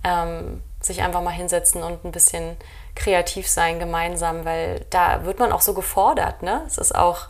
ähm, 0.04 0.62
sich 0.80 1.02
einfach 1.02 1.20
mal 1.20 1.32
hinsetzen 1.32 1.82
und 1.82 2.04
ein 2.04 2.12
bisschen 2.12 2.56
kreativ 2.94 3.48
sein 3.48 3.80
gemeinsam, 3.80 4.44
weil 4.44 4.86
da 4.90 5.24
wird 5.24 5.40
man 5.40 5.50
auch 5.50 5.60
so 5.60 5.74
gefordert, 5.74 6.44
ne? 6.44 6.62
Es 6.68 6.78
ist 6.78 6.94
auch 6.94 7.26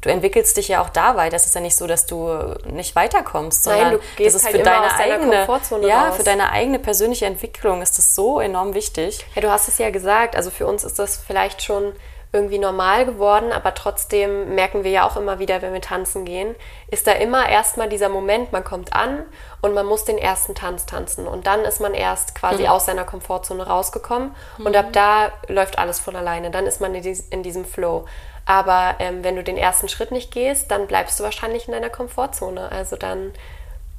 du 0.00 0.10
entwickelst 0.10 0.56
dich 0.56 0.68
ja 0.68 0.82
auch 0.82 0.90
dabei. 0.90 1.30
Das 1.30 1.46
ist 1.46 1.54
ja 1.54 1.60
nicht 1.60 1.76
so, 1.76 1.86
dass 1.86 2.06
du 2.06 2.28
nicht 2.70 2.96
weiterkommst, 2.96 3.64
sondern 3.64 3.82
Nein, 3.82 3.92
du 3.92 3.98
gehst 4.16 4.34
das 4.34 4.42
ist 4.42 4.46
halt 4.46 4.56
für 4.56 4.62
deine 4.62 4.94
eigene, 4.94 5.88
ja, 5.88 6.08
raus. 6.08 6.16
für 6.16 6.24
deine 6.24 6.50
eigene 6.50 6.78
persönliche 6.78 7.26
Entwicklung 7.26 7.82
ist 7.82 7.98
das 7.98 8.14
so 8.14 8.40
enorm 8.40 8.74
wichtig. 8.74 9.24
Ja, 9.34 9.42
du 9.42 9.50
hast 9.50 9.68
es 9.68 9.78
ja 9.78 9.90
gesagt. 9.90 10.36
Also 10.36 10.50
für 10.50 10.66
uns 10.66 10.84
ist 10.84 10.98
das 10.98 11.16
vielleicht 11.16 11.62
schon 11.62 11.92
irgendwie 12.30 12.58
normal 12.58 13.06
geworden, 13.06 13.52
aber 13.52 13.72
trotzdem 13.72 14.54
merken 14.54 14.84
wir 14.84 14.90
ja 14.90 15.08
auch 15.08 15.16
immer 15.16 15.38
wieder, 15.38 15.62
wenn 15.62 15.72
wir 15.72 15.80
tanzen 15.80 16.26
gehen, 16.26 16.54
ist 16.90 17.06
da 17.06 17.12
immer 17.12 17.48
erstmal 17.48 17.88
dieser 17.88 18.10
Moment, 18.10 18.52
man 18.52 18.64
kommt 18.64 18.92
an 18.92 19.24
und 19.62 19.72
man 19.72 19.86
muss 19.86 20.04
den 20.04 20.18
ersten 20.18 20.54
Tanz 20.54 20.84
tanzen 20.84 21.26
und 21.26 21.46
dann 21.46 21.60
ist 21.60 21.80
man 21.80 21.94
erst 21.94 22.34
quasi 22.34 22.64
mhm. 22.64 22.68
aus 22.68 22.84
seiner 22.84 23.04
Komfortzone 23.04 23.66
rausgekommen 23.66 24.34
mhm. 24.58 24.66
und 24.66 24.76
ab 24.76 24.88
da 24.92 25.32
läuft 25.48 25.78
alles 25.78 26.00
von 26.00 26.16
alleine, 26.16 26.50
dann 26.50 26.66
ist 26.66 26.82
man 26.82 26.94
in 26.94 27.42
diesem 27.42 27.64
Flow. 27.64 28.04
Aber 28.48 28.94
ähm, 28.98 29.22
wenn 29.22 29.36
du 29.36 29.44
den 29.44 29.58
ersten 29.58 29.90
Schritt 29.90 30.10
nicht 30.10 30.30
gehst, 30.30 30.70
dann 30.70 30.86
bleibst 30.86 31.20
du 31.20 31.24
wahrscheinlich 31.24 31.68
in 31.68 31.72
deiner 31.72 31.90
Komfortzone. 31.90 32.72
Also 32.72 32.96
dann, 32.96 33.34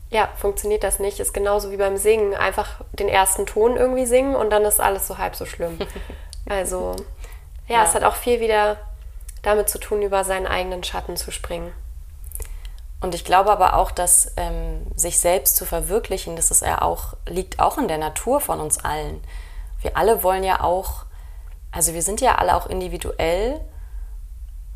ja, 0.10 0.28
funktioniert 0.38 0.84
das 0.84 0.98
nicht. 0.98 1.20
Ist 1.20 1.36
genauso 1.36 1.70
wie 1.70 1.78
beim 1.78 1.98
Singen. 1.98 2.34
Einfach 2.34 2.82
den 2.92 3.10
ersten 3.10 3.46
Ton 3.46 3.78
irgendwie 3.78 4.08
singen 4.08 4.36
und 4.36 4.50
dann 4.50 4.66
ist 4.66 4.82
alles 4.82 5.06
so 5.06 5.20
halb 5.20 5.36
so 5.36 5.46
schlimm. 5.46 5.78
Also, 6.48 6.96
ja, 7.68 7.76
ja. 7.76 7.84
es 7.84 7.94
hat 7.94 8.04
auch 8.04 8.16
viel 8.16 8.40
wieder 8.40 8.78
damit 9.44 9.70
zu 9.70 9.78
tun, 9.78 10.02
über 10.02 10.24
seinen 10.24 10.48
eigenen 10.48 10.84
Schatten 10.84 11.16
zu 11.16 11.30
springen. 11.30 11.72
Und 13.02 13.14
ich 13.14 13.24
glaube 13.24 13.52
aber 13.52 13.76
auch, 13.76 13.92
dass 13.92 14.34
ähm, 14.36 14.88
sich 14.96 15.20
selbst 15.20 15.58
zu 15.58 15.66
verwirklichen, 15.66 16.36
das 16.36 16.50
ist 16.50 16.64
ja 16.64 16.82
auch, 16.82 17.14
liegt 17.28 17.60
auch 17.60 17.78
in 17.78 17.88
der 17.88 18.00
Natur 18.00 18.42
von 18.42 18.60
uns 18.60 18.84
allen. 18.84 19.22
Wir 19.82 19.96
alle 19.96 20.24
wollen 20.24 20.44
ja 20.44 20.62
auch, 20.62 21.06
also 21.72 21.94
wir 21.94 22.02
sind 22.02 22.20
ja 22.20 22.36
alle 22.36 22.56
auch 22.56 22.66
individuell 22.66 23.62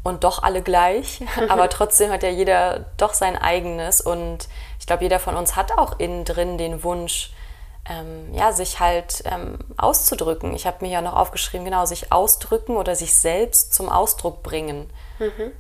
und 0.04 0.24
doch 0.24 0.44
alle 0.44 0.62
gleich, 0.62 1.24
aber 1.50 1.70
trotzdem 1.70 2.12
hat 2.12 2.24
ja 2.24 2.30
jeder 2.30 2.86
doch 2.98 3.14
sein 3.14 3.38
eigenes 3.38 4.02
und 4.02 4.48
ich 4.80 4.86
glaube, 4.86 5.04
jeder 5.04 5.20
von 5.20 5.36
uns 5.36 5.56
hat 5.56 5.78
auch 5.78 6.00
innen 6.00 6.26
drin 6.26 6.58
den 6.58 6.84
Wunsch, 6.84 7.32
ähm, 7.86 8.34
ja, 8.34 8.52
sich 8.54 8.80
halt 8.80 9.24
ähm, 9.26 9.60
auszudrücken. 9.78 10.54
Ich 10.54 10.66
habe 10.66 10.78
mir 10.82 10.92
ja 10.92 11.02
noch 11.02 11.16
aufgeschrieben, 11.16 11.66
genau, 11.66 11.86
sich 11.86 12.12
ausdrücken 12.12 12.78
oder 12.78 12.96
sich 12.96 13.14
selbst 13.14 13.74
zum 13.74 13.90
Ausdruck 13.90 14.42
bringen. 14.44 14.90
Mhm. 15.20 15.52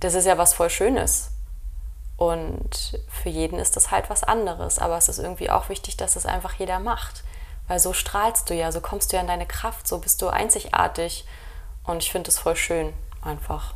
Das 0.00 0.14
ist 0.14 0.26
ja 0.26 0.36
was 0.36 0.52
voll 0.52 0.68
Schönes. 0.68 1.30
Und 2.16 3.00
für 3.08 3.30
jeden 3.30 3.58
ist 3.58 3.76
das 3.76 3.90
halt 3.90 4.10
was 4.10 4.24
anderes. 4.24 4.78
Aber 4.78 4.96
es 4.96 5.08
ist 5.08 5.18
irgendwie 5.18 5.50
auch 5.50 5.68
wichtig, 5.68 5.96
dass 5.96 6.16
es 6.16 6.26
einfach 6.26 6.54
jeder 6.54 6.78
macht. 6.78 7.24
Weil 7.66 7.78
so 7.78 7.92
strahlst 7.92 8.50
du 8.50 8.54
ja, 8.54 8.70
so 8.70 8.80
kommst 8.80 9.12
du 9.12 9.16
ja 9.16 9.22
in 9.22 9.28
deine 9.28 9.46
Kraft, 9.46 9.88
so 9.88 9.98
bist 9.98 10.20
du 10.20 10.28
einzigartig. 10.28 11.24
Und 11.84 12.02
ich 12.02 12.12
finde 12.12 12.28
es 12.28 12.38
voll 12.38 12.56
schön, 12.56 12.92
einfach. 13.22 13.74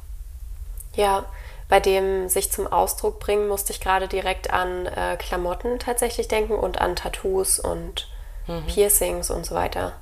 Ja, 0.95 1.25
bei 1.69 1.81
dem 1.81 2.29
sich 2.29 2.53
zum 2.53 2.67
Ausdruck 2.67 3.19
bringen, 3.19 3.49
musste 3.49 3.73
ich 3.73 3.81
gerade 3.81 4.09
direkt 4.09 4.53
an 4.53 4.87
äh, 4.87 5.17
Klamotten 5.19 5.79
tatsächlich 5.79 6.29
denken 6.29 6.55
und 6.55 6.81
an 6.81 6.95
Tattoos 6.95 7.59
und 7.59 8.09
mhm. 8.47 8.67
Piercings 8.67 9.31
und 9.31 9.45
so 9.45 9.55
weiter. 9.55 9.93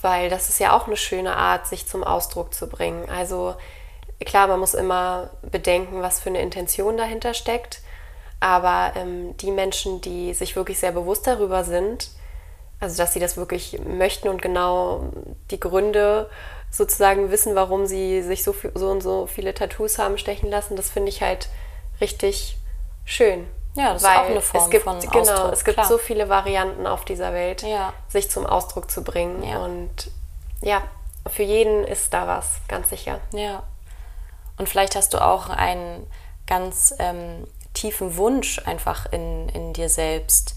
Weil 0.00 0.30
das 0.30 0.48
ist 0.48 0.60
ja 0.60 0.76
auch 0.76 0.86
eine 0.86 0.96
schöne 0.96 1.36
Art, 1.36 1.66
sich 1.66 1.86
zum 1.86 2.04
Ausdruck 2.04 2.54
zu 2.54 2.68
bringen. 2.68 3.08
Also 3.10 3.56
klar, 4.24 4.46
man 4.46 4.60
muss 4.60 4.74
immer 4.74 5.30
bedenken, 5.42 6.02
was 6.02 6.20
für 6.20 6.28
eine 6.28 6.40
Intention 6.40 6.96
dahinter 6.96 7.34
steckt. 7.34 7.80
Aber 8.38 8.92
ähm, 8.96 9.36
die 9.38 9.50
Menschen, 9.50 10.00
die 10.00 10.34
sich 10.34 10.54
wirklich 10.54 10.78
sehr 10.78 10.92
bewusst 10.92 11.26
darüber 11.26 11.64
sind, 11.64 12.10
also 12.78 12.98
dass 12.98 13.14
sie 13.14 13.20
das 13.20 13.36
wirklich 13.36 13.80
möchten 13.84 14.28
und 14.28 14.42
genau 14.42 15.10
die 15.50 15.58
Gründe 15.58 16.28
sozusagen 16.76 17.30
wissen, 17.30 17.54
warum 17.54 17.86
sie 17.86 18.22
sich 18.22 18.42
so, 18.44 18.54
so 18.74 18.90
und 18.90 19.02
so 19.02 19.26
viele 19.26 19.54
Tattoos 19.54 19.98
haben 19.98 20.18
stechen 20.18 20.50
lassen, 20.50 20.76
das 20.76 20.90
finde 20.90 21.08
ich 21.08 21.22
halt 21.22 21.48
richtig 22.00 22.58
schön. 23.04 23.46
Ja, 23.74 23.92
das 23.92 24.02
Weil 24.02 24.12
ist 24.12 24.18
auch 24.18 24.26
eine 24.26 24.40
Form 24.40 24.64
es 24.64 24.70
gibt, 24.70 24.84
von 24.84 25.00
Genau, 25.00 25.18
Ausdruck, 25.18 25.52
es 25.52 25.64
gibt 25.64 25.76
klar. 25.76 25.88
so 25.88 25.98
viele 25.98 26.28
Varianten 26.28 26.86
auf 26.86 27.04
dieser 27.04 27.32
Welt, 27.32 27.62
ja. 27.62 27.92
sich 28.08 28.30
zum 28.30 28.46
Ausdruck 28.46 28.90
zu 28.90 29.04
bringen. 29.04 29.42
Ja. 29.42 29.64
Und 29.64 30.10
ja, 30.62 30.82
für 31.28 31.42
jeden 31.42 31.84
ist 31.84 32.14
da 32.14 32.26
was, 32.26 32.60
ganz 32.68 32.90
sicher. 32.90 33.20
Ja. 33.32 33.62
Und 34.58 34.68
vielleicht 34.68 34.96
hast 34.96 35.12
du 35.12 35.18
auch 35.18 35.50
einen 35.50 36.06
ganz 36.46 36.94
ähm, 36.98 37.46
tiefen 37.74 38.16
Wunsch 38.16 38.60
einfach 38.66 39.12
in, 39.12 39.48
in 39.50 39.72
dir 39.74 39.90
selbst, 39.90 40.56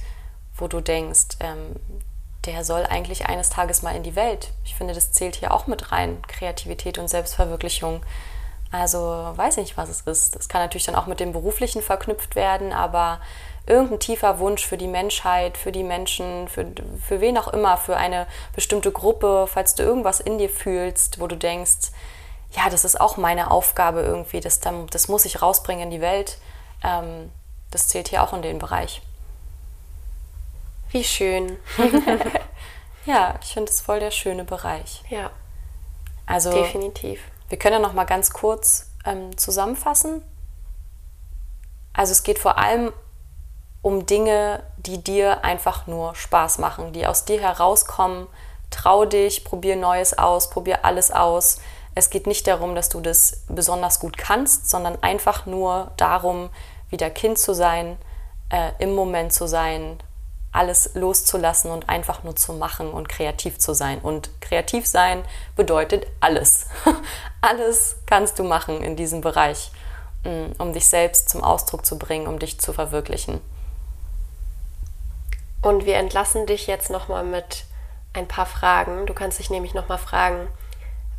wo 0.55 0.67
du 0.67 0.79
denkst, 0.79 1.37
ähm, 1.41 1.75
der 2.45 2.63
soll 2.63 2.85
eigentlich 2.85 3.25
eines 3.27 3.49
Tages 3.49 3.81
mal 3.81 3.95
in 3.95 4.03
die 4.03 4.15
Welt. 4.15 4.51
Ich 4.63 4.75
finde, 4.75 4.93
das 4.93 5.11
zählt 5.11 5.35
hier 5.35 5.53
auch 5.53 5.67
mit 5.67 5.91
rein, 5.91 6.21
Kreativität 6.27 6.97
und 6.97 7.07
Selbstverwirklichung. 7.07 8.01
Also 8.71 8.99
weiß 9.35 9.57
nicht, 9.57 9.77
was 9.77 9.89
es 9.89 10.01
ist. 10.01 10.35
Das 10.35 10.47
kann 10.47 10.61
natürlich 10.61 10.85
dann 10.85 10.95
auch 10.95 11.07
mit 11.07 11.19
dem 11.19 11.33
Beruflichen 11.33 11.81
verknüpft 11.81 12.35
werden, 12.35 12.71
aber 12.71 13.19
irgendein 13.65 13.99
tiefer 13.99 14.39
Wunsch 14.39 14.65
für 14.65 14.77
die 14.77 14.87
Menschheit, 14.87 15.57
für 15.57 15.71
die 15.71 15.83
Menschen, 15.83 16.47
für, 16.47 16.65
für 17.01 17.19
wen 17.21 17.37
auch 17.37 17.47
immer, 17.49 17.77
für 17.77 17.97
eine 17.97 18.27
bestimmte 18.55 18.91
Gruppe, 18.91 19.47
falls 19.47 19.75
du 19.75 19.83
irgendwas 19.83 20.19
in 20.19 20.37
dir 20.37 20.49
fühlst, 20.49 21.19
wo 21.19 21.27
du 21.27 21.35
denkst, 21.35 21.91
ja, 22.51 22.69
das 22.69 22.83
ist 22.83 22.99
auch 22.99 23.17
meine 23.17 23.51
Aufgabe 23.51 24.01
irgendwie, 24.01 24.39
das, 24.39 24.59
das 24.59 25.07
muss 25.07 25.25
ich 25.25 25.41
rausbringen 25.41 25.83
in 25.83 25.91
die 25.91 26.01
Welt, 26.01 26.39
ähm, 26.83 27.31
das 27.69 27.87
zählt 27.87 28.07
hier 28.07 28.23
auch 28.23 28.33
in 28.33 28.41
den 28.41 28.57
Bereich. 28.59 29.01
Wie 30.91 31.03
schön. 31.03 31.57
ja, 33.05 33.35
ich 33.41 33.53
finde 33.53 33.71
es 33.71 33.81
voll 33.81 33.99
der 33.99 34.11
schöne 34.11 34.43
Bereich. 34.43 35.03
Ja. 35.09 35.31
Also 36.25 36.51
definitiv. 36.51 37.21
Wir 37.49 37.57
können 37.57 37.73
ja 37.73 37.79
noch 37.79 37.93
mal 37.93 38.05
ganz 38.05 38.31
kurz 38.31 38.91
ähm, 39.05 39.35
zusammenfassen. 39.37 40.21
Also 41.93 42.11
es 42.11 42.23
geht 42.23 42.39
vor 42.39 42.57
allem 42.57 42.93
um 43.81 44.05
Dinge, 44.05 44.63
die 44.77 45.03
dir 45.03 45.43
einfach 45.43 45.87
nur 45.87 46.15
Spaß 46.15 46.59
machen, 46.59 46.93
die 46.93 47.07
aus 47.07 47.25
dir 47.25 47.41
herauskommen. 47.41 48.27
Trau 48.69 49.05
dich, 49.05 49.43
probier 49.43 49.75
Neues 49.75 50.17
aus, 50.17 50.49
probier 50.49 50.85
alles 50.85 51.11
aus. 51.11 51.59
Es 51.95 52.09
geht 52.09 52.27
nicht 52.27 52.45
darum, 52.45 52.75
dass 52.75 52.89
du 52.89 53.01
das 53.01 53.43
besonders 53.47 53.99
gut 53.99 54.17
kannst, 54.17 54.69
sondern 54.69 55.01
einfach 55.01 55.45
nur 55.45 55.91
darum, 55.97 56.49
wieder 56.89 57.09
Kind 57.09 57.39
zu 57.39 57.53
sein, 57.53 57.97
äh, 58.49 58.71
im 58.79 58.93
Moment 58.93 59.33
zu 59.33 59.47
sein, 59.47 59.99
alles 60.51 60.91
loszulassen 60.95 61.69
und 61.71 61.89
einfach 61.89 62.23
nur 62.23 62.35
zu 62.35 62.53
machen 62.53 62.91
und 62.91 63.07
kreativ 63.07 63.59
zu 63.59 63.73
sein. 63.73 63.99
Und 63.99 64.29
kreativ 64.41 64.87
sein 64.87 65.23
bedeutet 65.55 66.07
alles. 66.19 66.67
alles 67.41 67.97
kannst 68.05 68.39
du 68.39 68.43
machen 68.43 68.81
in 68.81 68.95
diesem 68.95 69.21
Bereich, 69.21 69.71
mm, 70.23 70.53
um 70.57 70.73
dich 70.73 70.89
selbst 70.89 71.29
zum 71.29 71.43
Ausdruck 71.43 71.85
zu 71.85 71.99
bringen, 71.99 72.27
um 72.27 72.39
dich 72.39 72.59
zu 72.59 72.73
verwirklichen. 72.73 73.41
Und 75.61 75.85
wir 75.85 75.97
entlassen 75.97 76.45
dich 76.45 76.67
jetzt 76.67 76.89
nochmal 76.89 77.23
mit 77.23 77.65
ein 78.13 78.27
paar 78.27 78.45
Fragen. 78.45 79.05
Du 79.05 79.13
kannst 79.13 79.39
dich 79.39 79.49
nämlich 79.49 79.73
nochmal 79.73 79.97
fragen, 79.97 80.47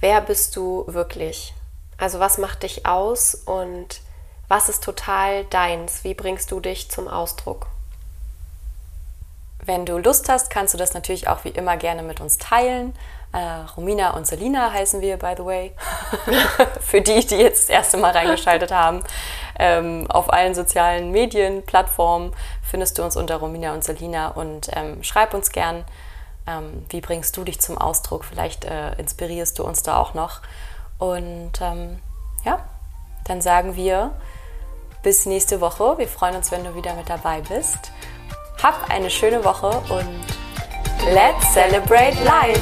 wer 0.01 0.21
bist 0.21 0.57
du 0.57 0.85
wirklich? 0.89 1.55
Also 1.99 2.19
was 2.19 2.39
macht 2.39 2.63
dich 2.63 2.87
aus 2.87 3.35
und 3.35 4.01
was 4.49 4.69
ist 4.69 4.83
total 4.83 5.45
deins? 5.45 6.03
Wie 6.03 6.15
bringst 6.15 6.51
du 6.51 6.59
dich 6.59 6.91
zum 6.91 7.07
Ausdruck? 7.07 7.69
Wenn 9.71 9.87
du 9.87 9.99
Lust 9.99 10.29
hast, 10.29 10.51
kannst 10.51 10.75
du 10.75 10.79
das 10.79 10.95
natürlich 10.95 11.29
auch 11.29 11.45
wie 11.45 11.51
immer 11.51 11.77
gerne 11.77 12.03
mit 12.03 12.21
uns 12.21 12.39
teilen. 12.39 12.93
Äh, 13.33 13.39
Romina 13.77 14.11
und 14.17 14.27
Selina 14.27 14.73
heißen 14.73 15.01
wir, 15.01 15.17
by 15.17 15.35
the 15.37 15.45
way. 15.45 15.73
Für 16.81 17.01
die, 17.01 17.25
die 17.25 17.37
jetzt 17.37 17.69
das 17.69 17.69
erste 17.69 17.97
Mal 17.97 18.11
reingeschaltet 18.11 18.73
haben. 18.73 19.05
Ähm, 19.57 20.11
auf 20.11 20.33
allen 20.33 20.57
sozialen 20.57 21.13
Medien, 21.13 21.63
Plattformen 21.63 22.33
findest 22.69 22.99
du 22.99 23.05
uns 23.05 23.15
unter 23.15 23.37
Romina 23.37 23.73
und 23.73 23.85
Selina 23.85 24.31
und 24.31 24.71
ähm, 24.73 25.05
schreib 25.05 25.35
uns 25.35 25.53
gern, 25.53 25.85
ähm, 26.49 26.85
wie 26.89 27.01
bringst 27.01 27.37
du 27.37 27.45
dich 27.45 27.61
zum 27.61 27.79
Ausdruck. 27.79 28.25
Vielleicht 28.25 28.65
äh, 28.65 28.95
inspirierst 28.95 29.57
du 29.61 29.63
uns 29.63 29.85
da 29.85 29.99
auch 29.99 30.15
noch. 30.15 30.41
Und 30.99 31.53
ähm, 31.61 32.01
ja, 32.45 32.59
dann 33.23 33.41
sagen 33.41 33.77
wir 33.77 34.17
bis 35.05 35.27
nächste 35.27 35.61
Woche. 35.61 35.97
Wir 35.97 36.09
freuen 36.09 36.35
uns, 36.35 36.51
wenn 36.51 36.65
du 36.65 36.75
wieder 36.75 36.95
mit 36.95 37.09
dabei 37.09 37.41
bist. 37.41 37.93
Hab 38.63 38.91
eine 38.91 39.09
schöne 39.09 39.43
Woche 39.43 39.69
und 39.89 40.25
let's 41.15 41.53
celebrate 41.55 42.17
life! 42.25 42.61